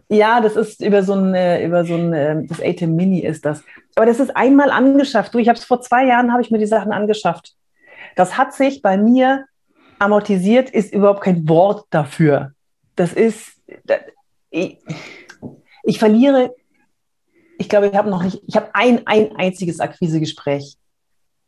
Ja, 0.09 0.41
das 0.41 0.57
ist 0.57 0.83
über 0.83 1.03
so 1.03 1.15
ein, 1.15 1.35
äh, 1.35 1.65
über 1.65 1.85
so 1.85 1.95
ein, 1.95 2.13
äh, 2.13 2.45
das 2.47 2.61
ATEM 2.61 2.95
Mini 2.95 3.21
ist 3.21 3.45
das. 3.45 3.65
Aber 3.95 4.07
das 4.07 4.21
ist 4.21 4.37
einmal 4.37 4.71
angeschafft. 4.71 5.35
Du, 5.35 5.39
ich 5.39 5.49
habe 5.49 5.59
es 5.59 5.65
vor 5.65 5.81
zwei 5.81 6.07
Jahren, 6.07 6.33
habe 6.33 6.43
ich 6.43 6.51
mir 6.51 6.59
die 6.59 6.67
Sachen 6.67 6.93
angeschafft. 6.93 7.55
Das 8.15 8.37
hat 8.37 8.53
sich 8.53 8.83
bei 8.83 8.97
mir 8.97 9.47
amortisiert, 9.99 10.71
ist 10.71 10.93
überhaupt 10.93 11.23
kein 11.23 11.49
Wort 11.49 11.87
dafür. 11.91 12.53
Das 12.95 13.13
ist, 13.13 13.53
ich, 14.51 14.79
ich 15.85 15.99
verliere, 15.99 16.55
ich 17.59 17.69
glaube, 17.69 17.89
ich 17.89 17.95
habe 17.95 18.11
noch 18.11 18.23
nicht, 18.23 18.43
ich 18.47 18.57
habe 18.57 18.69
ein, 18.75 19.07
ein 19.07 19.35
einziges 19.37 19.81
Akquisegespräch. 19.81 20.77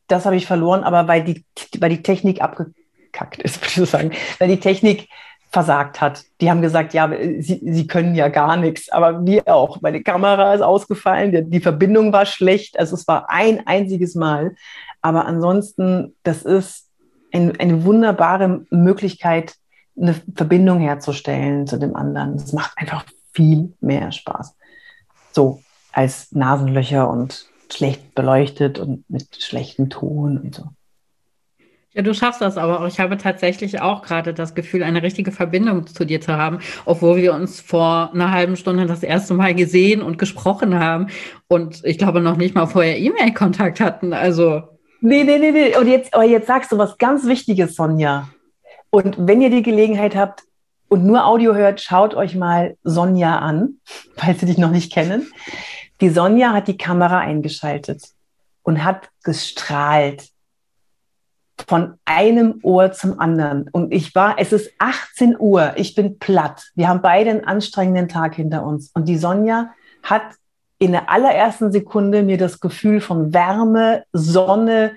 Das 0.08 0.26
habe 0.26 0.36
ich 0.36 0.46
verloren, 0.46 0.84
aber 0.84 1.08
weil 1.08 1.24
die, 1.24 1.44
weil 1.78 1.90
die 1.90 2.02
Technik 2.02 2.42
abge, 2.42 2.72
abgekackt 3.14 3.42
ist, 3.42 3.60
würde 3.76 3.84
ich 3.84 3.90
sagen, 3.90 4.10
weil 4.38 4.48
die 4.48 4.60
Technik 4.60 5.08
versagt 5.50 6.00
hat. 6.00 6.24
Die 6.40 6.50
haben 6.50 6.62
gesagt, 6.62 6.94
ja, 6.94 7.08
sie, 7.38 7.60
sie 7.62 7.86
können 7.86 8.16
ja 8.16 8.28
gar 8.28 8.56
nichts, 8.56 8.88
aber 8.90 9.24
wir 9.24 9.46
auch. 9.46 9.80
Meine 9.80 10.02
Kamera 10.02 10.52
ist 10.52 10.62
ausgefallen, 10.62 11.30
die, 11.30 11.48
die 11.48 11.60
Verbindung 11.60 12.12
war 12.12 12.26
schlecht, 12.26 12.78
also 12.78 12.96
es 12.96 13.06
war 13.06 13.30
ein 13.30 13.64
einziges 13.66 14.16
Mal. 14.16 14.56
Aber 15.00 15.26
ansonsten, 15.26 16.16
das 16.24 16.42
ist 16.42 16.88
ein, 17.32 17.58
eine 17.60 17.84
wunderbare 17.84 18.64
Möglichkeit, 18.70 19.54
eine 19.96 20.14
Verbindung 20.34 20.80
herzustellen 20.80 21.68
zu 21.68 21.78
dem 21.78 21.94
anderen. 21.94 22.34
Es 22.34 22.52
macht 22.52 22.76
einfach 22.76 23.04
viel 23.32 23.72
mehr 23.80 24.10
Spaß. 24.10 24.56
So 25.30 25.60
als 25.92 26.32
Nasenlöcher 26.32 27.08
und 27.08 27.46
schlecht 27.74 28.14
beleuchtet 28.14 28.78
und 28.78 29.08
mit 29.08 29.42
schlechtem 29.42 29.90
Ton 29.90 30.38
und 30.38 30.54
so. 30.54 30.64
Ja, 31.94 32.02
du 32.02 32.12
schaffst 32.12 32.40
das 32.40 32.58
aber. 32.58 32.84
Ich 32.88 32.98
habe 32.98 33.16
tatsächlich 33.16 33.80
auch 33.80 34.02
gerade 34.02 34.34
das 34.34 34.56
Gefühl, 34.56 34.82
eine 34.82 35.02
richtige 35.04 35.30
Verbindung 35.30 35.86
zu 35.86 36.04
dir 36.04 36.20
zu 36.20 36.36
haben, 36.36 36.58
obwohl 36.86 37.16
wir 37.16 37.32
uns 37.34 37.60
vor 37.60 38.10
einer 38.12 38.32
halben 38.32 38.56
Stunde 38.56 38.86
das 38.86 39.04
erste 39.04 39.34
Mal 39.34 39.54
gesehen 39.54 40.02
und 40.02 40.18
gesprochen 40.18 40.78
haben 40.80 41.06
und 41.46 41.84
ich 41.84 41.96
glaube 41.96 42.20
noch 42.20 42.36
nicht 42.36 42.56
mal 42.56 42.66
vorher 42.66 42.98
E-Mail-Kontakt 42.98 43.78
hatten. 43.78 44.12
Also. 44.12 44.62
Nee, 45.00 45.22
nee, 45.22 45.38
nee, 45.38 45.52
nee. 45.52 45.76
Und 45.76 45.86
jetzt, 45.86 46.12
aber 46.14 46.24
jetzt 46.24 46.48
sagst 46.48 46.72
du 46.72 46.78
was 46.78 46.98
ganz 46.98 47.26
Wichtiges, 47.26 47.76
Sonja. 47.76 48.28
Und 48.90 49.16
wenn 49.18 49.40
ihr 49.40 49.50
die 49.50 49.62
Gelegenheit 49.62 50.16
habt 50.16 50.42
und 50.88 51.04
nur 51.04 51.24
Audio 51.24 51.54
hört, 51.54 51.80
schaut 51.80 52.14
euch 52.14 52.34
mal 52.34 52.76
Sonja 52.82 53.38
an, 53.38 53.76
falls 54.16 54.40
sie 54.40 54.46
dich 54.46 54.58
noch 54.58 54.72
nicht 54.72 54.92
kennen. 54.92 55.28
Die 56.00 56.10
Sonja 56.10 56.52
hat 56.52 56.68
die 56.68 56.76
Kamera 56.76 57.18
eingeschaltet 57.18 58.08
und 58.62 58.84
hat 58.84 59.10
gestrahlt 59.22 60.28
von 61.68 61.94
einem 62.04 62.58
Ohr 62.62 62.92
zum 62.92 63.20
anderen. 63.20 63.68
Und 63.70 63.92
ich 63.92 64.14
war, 64.14 64.36
es 64.38 64.52
ist 64.52 64.72
18 64.78 65.36
Uhr, 65.38 65.74
ich 65.76 65.94
bin 65.94 66.18
platt. 66.18 66.70
Wir 66.74 66.88
haben 66.88 67.00
beide 67.00 67.30
einen 67.30 67.44
anstrengenden 67.44 68.08
Tag 68.08 68.34
hinter 68.34 68.64
uns. 68.64 68.90
Und 68.92 69.08
die 69.08 69.16
Sonja 69.16 69.70
hat 70.02 70.22
in 70.78 70.92
der 70.92 71.10
allerersten 71.10 71.70
Sekunde 71.70 72.22
mir 72.22 72.38
das 72.38 72.60
Gefühl 72.60 73.00
von 73.00 73.32
Wärme, 73.32 74.04
Sonne, 74.12 74.96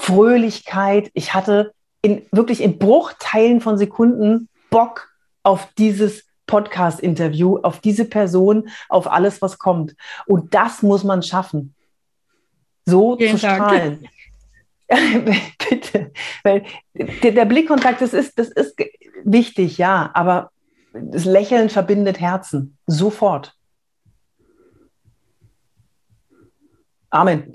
Fröhlichkeit. 0.00 1.10
Ich 1.14 1.34
hatte 1.34 1.72
in, 2.02 2.22
wirklich 2.30 2.62
in 2.62 2.78
Bruchteilen 2.78 3.60
von 3.60 3.78
Sekunden 3.78 4.48
Bock 4.70 5.08
auf 5.42 5.68
dieses 5.78 6.24
Podcast-Interview, 6.46 7.58
auf 7.58 7.80
diese 7.80 8.04
Person, 8.04 8.68
auf 8.88 9.10
alles, 9.10 9.42
was 9.42 9.58
kommt. 9.58 9.94
Und 10.26 10.54
das 10.54 10.82
muss 10.82 11.04
man 11.04 11.22
schaffen. 11.22 11.74
So 12.86 13.16
Vielen 13.16 13.32
zu 13.32 13.38
strahlen. 13.38 14.08
Dank. 14.88 15.34
Bitte. 15.70 16.12
Weil 16.42 16.64
der, 16.94 17.32
der, 17.32 17.44
Blickkontakt, 17.46 18.00
das 18.00 18.12
ist, 18.12 18.38
das 18.38 18.48
ist 18.48 18.76
wichtig, 19.24 19.78
ja, 19.78 20.10
aber 20.12 20.50
das 20.92 21.24
Lächeln 21.24 21.70
verbindet 21.70 22.20
Herzen. 22.20 22.76
Sofort. 22.86 23.54
Amen. 27.10 27.52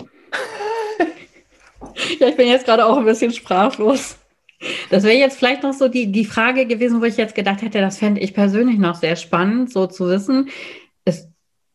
Ja, 2.20 2.28
ich 2.28 2.38
bin 2.38 2.48
jetzt 2.48 2.66
gerade 2.66 2.86
auch 2.86 2.98
ein 2.98 3.06
bisschen 3.06 3.32
sprachlos. 3.32 4.19
Das 4.90 5.04
wäre 5.04 5.18
jetzt 5.18 5.38
vielleicht 5.38 5.64
noch 5.64 5.74
so 5.74 5.88
die, 5.88 6.12
die 6.12 6.26
Frage 6.26 6.66
gewesen, 6.66 7.02
wo 7.02 7.06
ich 7.06 7.18
jetzt 7.18 7.36
gedacht 7.36 7.62
hätte, 7.62 7.80
das 7.80 7.98
fände 7.98 8.22
ich 8.22 8.34
persönlich 8.34 8.78
noch 8.78 8.96
sehr 8.96 9.16
spannend, 9.16 9.72
so 9.72 9.88
zu 9.88 10.08
wissen. 10.08 10.50
Es 11.06 11.30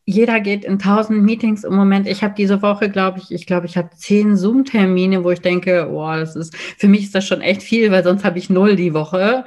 jeder 0.07 0.39
geht 0.39 0.63
in 0.63 0.77
tausend 0.77 1.23
Meetings 1.23 1.63
im 1.63 1.75
Moment. 1.75 2.07
Ich 2.07 2.23
habe 2.23 2.35
diese 2.37 2.61
Woche, 2.61 2.89
glaube 2.91 3.19
ich, 3.19 3.31
ich 3.31 3.47
glaube, 3.47 3.65
ich 3.65 3.75
habe 3.75 3.89
zehn 3.95 4.37
Zoom-Termine, 4.37 5.23
wo 5.23 5.31
ich 5.31 5.41
denke, 5.41 5.87
boah, 5.89 6.17
das 6.17 6.35
ist, 6.35 6.55
für 6.55 6.87
mich 6.87 7.05
ist 7.05 7.15
das 7.15 7.25
schon 7.25 7.41
echt 7.41 7.63
viel, 7.63 7.91
weil 7.91 8.03
sonst 8.03 8.23
habe 8.23 8.37
ich 8.37 8.51
null 8.51 8.75
die 8.75 8.93
Woche. 8.93 9.45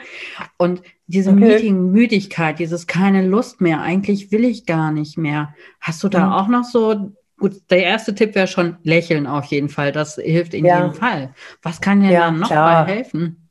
Und 0.57 0.83
diese 1.07 1.31
okay. 1.31 1.41
Meeting-Müdigkeit, 1.41 2.59
dieses 2.59 2.89
keine 2.89 3.25
Lust 3.25 3.61
mehr, 3.61 3.83
eigentlich 3.83 4.33
will 4.33 4.45
ich 4.45 4.67
gar 4.67 4.91
nicht 4.91 5.17
mehr. 5.17 5.55
Hast 5.81 6.03
du 6.03 6.09
da 6.09 6.27
mhm. 6.27 6.33
auch 6.33 6.49
noch 6.49 6.65
so 6.65 7.13
gut, 7.39 7.71
der 7.71 7.85
erste 7.85 8.15
Tipp 8.15 8.35
wäre 8.35 8.47
schon 8.47 8.77
lächeln 8.83 9.27
auf 9.27 9.47
jeden 9.47 9.69
Fall. 9.69 9.93
Das 9.93 10.17
hilft 10.17 10.55
in 10.55 10.65
ja. 10.65 10.79
jedem 10.79 10.95
Fall. 10.95 11.35
Was 11.63 11.81
kann 11.81 12.01
dir 12.01 12.11
ja, 12.11 12.21
dann 12.27 12.41
noch 12.41 12.51
mal 12.51 12.87
helfen? 12.87 13.49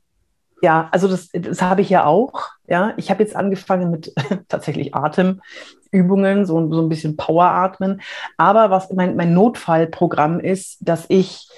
Ja, 0.60 0.88
also 0.90 1.08
das, 1.08 1.28
das 1.32 1.62
habe 1.62 1.82
ich 1.82 1.90
ja 1.90 2.04
auch. 2.04 2.48
Ja, 2.66 2.92
ich 2.96 3.10
habe 3.10 3.22
jetzt 3.22 3.36
angefangen 3.36 3.90
mit 3.90 4.12
tatsächlich 4.48 4.94
Atemübungen, 4.94 6.46
so, 6.46 6.70
so 6.70 6.82
ein 6.82 6.88
bisschen 6.88 7.16
Poweratmen. 7.16 8.00
Aber 8.36 8.70
was 8.70 8.92
mein, 8.92 9.16
mein 9.16 9.34
Notfallprogramm 9.34 10.40
ist, 10.40 10.78
dass 10.80 11.06
ich 11.08 11.48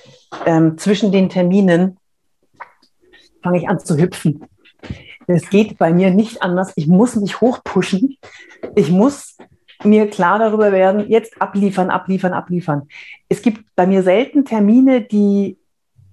ähm, 0.46 0.78
zwischen 0.78 1.12
den 1.12 1.28
Terminen 1.28 1.98
fange 3.42 3.58
ich 3.58 3.68
an 3.68 3.78
zu 3.78 3.96
hüpfen. 3.96 4.46
Es 5.26 5.48
geht 5.48 5.78
bei 5.78 5.92
mir 5.92 6.10
nicht 6.10 6.42
anders. 6.42 6.72
Ich 6.76 6.86
muss 6.86 7.16
mich 7.16 7.40
hochpushen. 7.40 8.18
Ich 8.74 8.90
muss 8.90 9.36
mir 9.84 10.08
klar 10.08 10.38
darüber 10.38 10.72
werden, 10.72 11.08
jetzt 11.08 11.40
abliefern, 11.40 11.90
abliefern, 11.90 12.32
abliefern. 12.32 12.88
Es 13.28 13.42
gibt 13.42 13.64
bei 13.76 13.86
mir 13.86 14.02
selten 14.02 14.44
Termine, 14.44 15.02
die, 15.02 15.58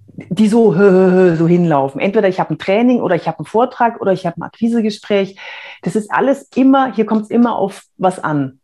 die 0.06 0.48
so, 0.48 0.72
so 0.72 1.46
hinlaufen. 1.48 2.00
Entweder 2.00 2.28
ich 2.28 2.40
habe 2.40 2.54
ein 2.54 2.58
Training 2.58 3.00
oder 3.00 3.14
ich 3.14 3.26
habe 3.28 3.38
einen 3.38 3.46
Vortrag 3.46 4.00
oder 4.00 4.12
ich 4.12 4.26
habe 4.26 4.38
ein 4.38 4.42
Akquisegespräch. 4.42 5.38
Das 5.82 5.96
ist 5.96 6.10
alles 6.12 6.48
immer, 6.54 6.92
hier 6.94 7.06
kommt 7.06 7.22
es 7.22 7.30
immer 7.30 7.56
auf 7.56 7.84
was 7.96 8.22
an. 8.22 8.60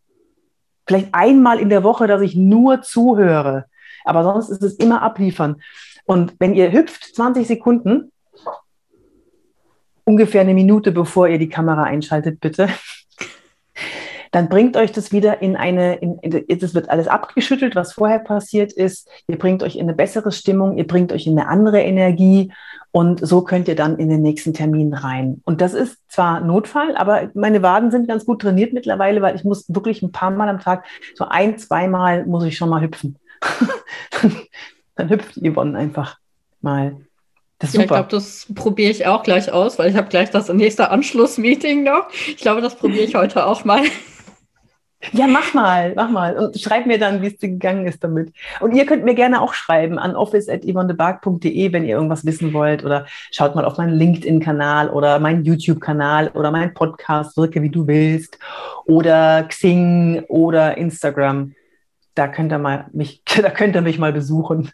Vielleicht 0.86 1.14
einmal 1.14 1.58
in 1.58 1.68
der 1.68 1.82
Woche, 1.82 2.06
dass 2.06 2.20
ich 2.20 2.36
nur 2.36 2.82
zuhöre. 2.82 3.66
Aber 4.04 4.22
sonst 4.22 4.50
ist 4.50 4.62
es 4.62 4.74
immer 4.74 5.02
abliefern. 5.02 5.62
Und 6.04 6.34
wenn 6.38 6.54
ihr 6.54 6.72
hüpft 6.72 7.14
20 7.14 7.46
Sekunden, 7.46 8.12
ungefähr 10.04 10.42
eine 10.42 10.54
Minute 10.54 10.92
bevor 10.92 11.28
ihr 11.28 11.38
die 11.38 11.48
Kamera 11.48 11.84
einschaltet, 11.84 12.40
bitte, 12.40 12.68
dann 14.34 14.48
bringt 14.48 14.76
euch 14.76 14.90
das 14.90 15.12
wieder 15.12 15.42
in 15.42 15.54
eine, 15.54 15.94
in, 15.94 16.18
das 16.58 16.74
wird 16.74 16.90
alles 16.90 17.06
abgeschüttelt, 17.06 17.76
was 17.76 17.92
vorher 17.92 18.18
passiert 18.18 18.72
ist. 18.72 19.08
Ihr 19.28 19.38
bringt 19.38 19.62
euch 19.62 19.76
in 19.76 19.82
eine 19.82 19.94
bessere 19.94 20.32
Stimmung, 20.32 20.76
ihr 20.76 20.88
bringt 20.88 21.12
euch 21.12 21.28
in 21.28 21.38
eine 21.38 21.48
andere 21.48 21.80
Energie 21.80 22.52
und 22.90 23.24
so 23.24 23.42
könnt 23.42 23.68
ihr 23.68 23.76
dann 23.76 23.96
in 23.96 24.08
den 24.08 24.22
nächsten 24.22 24.52
Termin 24.52 24.92
rein. 24.92 25.40
Und 25.44 25.60
das 25.60 25.72
ist 25.72 25.98
zwar 26.08 26.40
Notfall, 26.40 26.96
aber 26.96 27.30
meine 27.34 27.62
Waden 27.62 27.92
sind 27.92 28.08
ganz 28.08 28.26
gut 28.26 28.42
trainiert 28.42 28.72
mittlerweile, 28.72 29.22
weil 29.22 29.36
ich 29.36 29.44
muss 29.44 29.66
wirklich 29.68 30.02
ein 30.02 30.10
paar 30.10 30.32
Mal 30.32 30.48
am 30.48 30.58
Tag, 30.58 30.84
so 31.14 31.26
ein, 31.26 31.56
zweimal 31.56 32.26
muss 32.26 32.42
ich 32.42 32.56
schon 32.56 32.70
mal 32.70 32.82
hüpfen. 32.82 33.20
dann 34.96 35.10
hüpft 35.10 35.36
Yvonne 35.36 35.78
einfach 35.78 36.18
mal. 36.60 36.96
Das 37.60 37.72
ja, 37.72 37.82
ich 37.82 37.86
glaube, 37.86 38.08
das 38.10 38.48
probiere 38.52 38.90
ich 38.90 39.06
auch 39.06 39.22
gleich 39.22 39.52
aus, 39.52 39.78
weil 39.78 39.90
ich 39.90 39.96
habe 39.96 40.08
gleich 40.08 40.30
das 40.30 40.48
nächste 40.48 40.90
Anschlussmeeting 40.90 41.84
noch. 41.84 42.08
Ich 42.26 42.38
glaube, 42.38 42.62
das 42.62 42.74
probiere 42.74 43.04
ich 43.04 43.14
heute 43.14 43.46
auch 43.46 43.64
mal. 43.64 43.82
Ja, 45.12 45.26
mach 45.26 45.54
mal, 45.54 45.92
mach 45.94 46.10
mal. 46.10 46.36
Und 46.36 46.58
schreib 46.58 46.86
mir 46.86 46.98
dann, 46.98 47.22
wie 47.22 47.26
es 47.26 47.36
dir 47.36 47.48
gegangen 47.48 47.86
ist 47.86 48.02
damit. 48.02 48.32
Und 48.60 48.74
ihr 48.74 48.86
könnt 48.86 49.04
mir 49.04 49.14
gerne 49.14 49.42
auch 49.42 49.54
schreiben 49.54 49.98
an 49.98 50.16
office.yvonnebark.de, 50.16 51.72
wenn 51.72 51.84
ihr 51.84 51.96
irgendwas 51.96 52.24
wissen 52.24 52.52
wollt. 52.52 52.84
Oder 52.84 53.06
schaut 53.30 53.54
mal 53.54 53.64
auf 53.64 53.76
meinen 53.76 53.92
LinkedIn-Kanal 53.92 54.90
oder 54.90 55.18
meinen 55.18 55.44
YouTube-Kanal 55.44 56.28
oder 56.28 56.50
meinen 56.50 56.74
Podcast, 56.74 57.36
wirke 57.36 57.62
wie 57.62 57.70
du 57.70 57.86
willst. 57.86 58.38
Oder 58.86 59.44
Xing 59.44 60.24
oder 60.28 60.78
Instagram. 60.78 61.54
Da 62.14 62.28
könnt 62.28 62.52
ihr 62.52 62.58
mal 62.58 62.86
mich, 62.92 63.22
da 63.42 63.50
könnt 63.50 63.76
ihr 63.76 63.82
mich 63.82 63.98
mal 63.98 64.12
besuchen. 64.12 64.70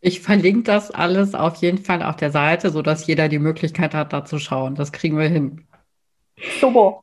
Ich 0.00 0.20
verlinke 0.20 0.62
das 0.62 0.90
alles 0.90 1.34
auf 1.34 1.56
jeden 1.56 1.78
Fall 1.78 2.02
auf 2.02 2.16
der 2.16 2.30
Seite, 2.30 2.70
sodass 2.70 3.06
jeder 3.06 3.28
die 3.28 3.38
Möglichkeit 3.38 3.94
hat, 3.94 4.14
da 4.14 4.24
zu 4.24 4.38
schauen. 4.38 4.74
Das 4.74 4.92
kriegen 4.92 5.18
wir 5.18 5.28
hin. 5.28 5.66
Super. 6.58 7.02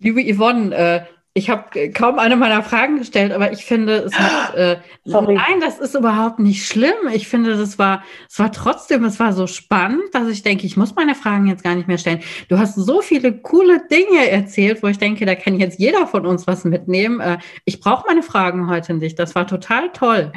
Liebe 0.00 0.22
Yvonne, 0.22 0.74
äh, 0.74 1.00
ich 1.38 1.48
habe 1.50 1.90
kaum 1.90 2.18
eine 2.18 2.36
meiner 2.36 2.62
Fragen 2.62 2.98
gestellt, 2.98 3.32
aber 3.32 3.52
ich 3.52 3.64
finde, 3.64 3.98
es 3.98 4.18
hat. 4.18 4.54
Äh, 4.54 4.78
nein, 5.04 5.60
das 5.60 5.78
ist 5.78 5.94
überhaupt 5.94 6.40
nicht 6.40 6.66
schlimm. 6.66 6.96
Ich 7.14 7.28
finde, 7.28 7.56
das 7.56 7.78
war, 7.78 8.02
es 8.28 8.38
war 8.38 8.50
trotzdem, 8.50 9.04
es 9.04 9.20
war 9.20 9.32
so 9.32 9.46
spannend, 9.46 10.02
dass 10.12 10.28
ich 10.28 10.42
denke, 10.42 10.66
ich 10.66 10.76
muss 10.76 10.94
meine 10.96 11.14
Fragen 11.14 11.46
jetzt 11.46 11.62
gar 11.62 11.76
nicht 11.76 11.86
mehr 11.86 11.98
stellen. 11.98 12.20
Du 12.48 12.58
hast 12.58 12.74
so 12.74 13.00
viele 13.00 13.32
coole 13.38 13.80
Dinge 13.88 14.28
erzählt, 14.28 14.82
wo 14.82 14.88
ich 14.88 14.98
denke, 14.98 15.26
da 15.26 15.36
kann 15.36 15.60
jetzt 15.60 15.78
jeder 15.78 16.06
von 16.06 16.26
uns 16.26 16.46
was 16.46 16.64
mitnehmen. 16.64 17.20
Äh, 17.20 17.38
ich 17.64 17.80
brauche 17.80 18.06
meine 18.06 18.22
Fragen 18.22 18.68
heute 18.68 18.94
nicht. 18.94 19.18
Das 19.18 19.34
war 19.34 19.46
total 19.46 19.92
toll. 19.92 20.32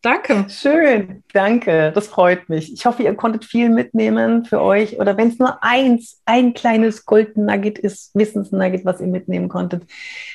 Danke. 0.00 0.46
Schön, 0.48 1.24
danke. 1.32 1.90
Das 1.92 2.06
freut 2.06 2.48
mich. 2.48 2.72
Ich 2.72 2.86
hoffe, 2.86 3.02
ihr 3.02 3.14
konntet 3.14 3.44
viel 3.44 3.68
mitnehmen 3.68 4.44
für 4.44 4.62
euch. 4.62 5.00
Oder 5.00 5.16
wenn 5.16 5.28
es 5.28 5.38
nur 5.40 5.62
eins, 5.62 6.20
ein 6.24 6.54
kleines 6.54 7.04
Golden 7.04 7.46
Nugget 7.46 7.78
ist, 7.78 8.14
Wissensnugget, 8.14 8.84
was 8.84 9.00
ihr 9.00 9.08
mitnehmen 9.08 9.48
konntet, 9.48 9.84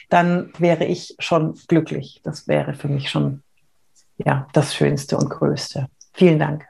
dann 0.10 0.52
wäre 0.58 0.84
ich 0.84 1.16
schon 1.20 1.58
glücklich. 1.68 2.20
Das 2.24 2.48
wäre 2.48 2.74
für 2.74 2.90
mich 2.90 3.10
schon 3.10 3.42
ja, 4.18 4.48
das 4.52 4.76
Schönste 4.76 5.18
und 5.18 5.30
Größte. 5.30 5.88
Vielen 6.14 6.40
Dank. 6.40 6.66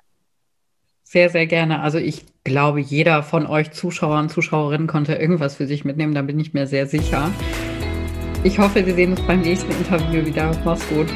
Sehr, 1.04 1.30
sehr 1.30 1.48
gerne. 1.48 1.82
Also 1.82 1.98
ich 1.98 2.26
glaube, 2.44 2.80
jeder 2.80 3.24
von 3.24 3.48
euch 3.48 3.72
Zuschauern, 3.72 4.30
Zuschauerinnen 4.30 4.88
konnte 4.88 5.16
irgendwas 5.16 5.56
für 5.56 5.66
sich 5.68 5.84
mitnehmen. 5.84 6.14
Da 6.14 6.22
bin 6.22 6.40
ich 6.40 6.54
mir 6.54 6.68
sehr 6.68 6.86
sicher. 6.86 7.32
Ich 8.44 8.60
hoffe, 8.60 8.86
wir 8.86 8.94
sehen 8.94 9.12
uns 9.12 9.22
beim 9.22 9.42
nächsten 9.42 9.72
Interview 9.72 10.26
wieder. 10.26 10.52
Mach's 10.64 10.88
gut. 10.90 11.08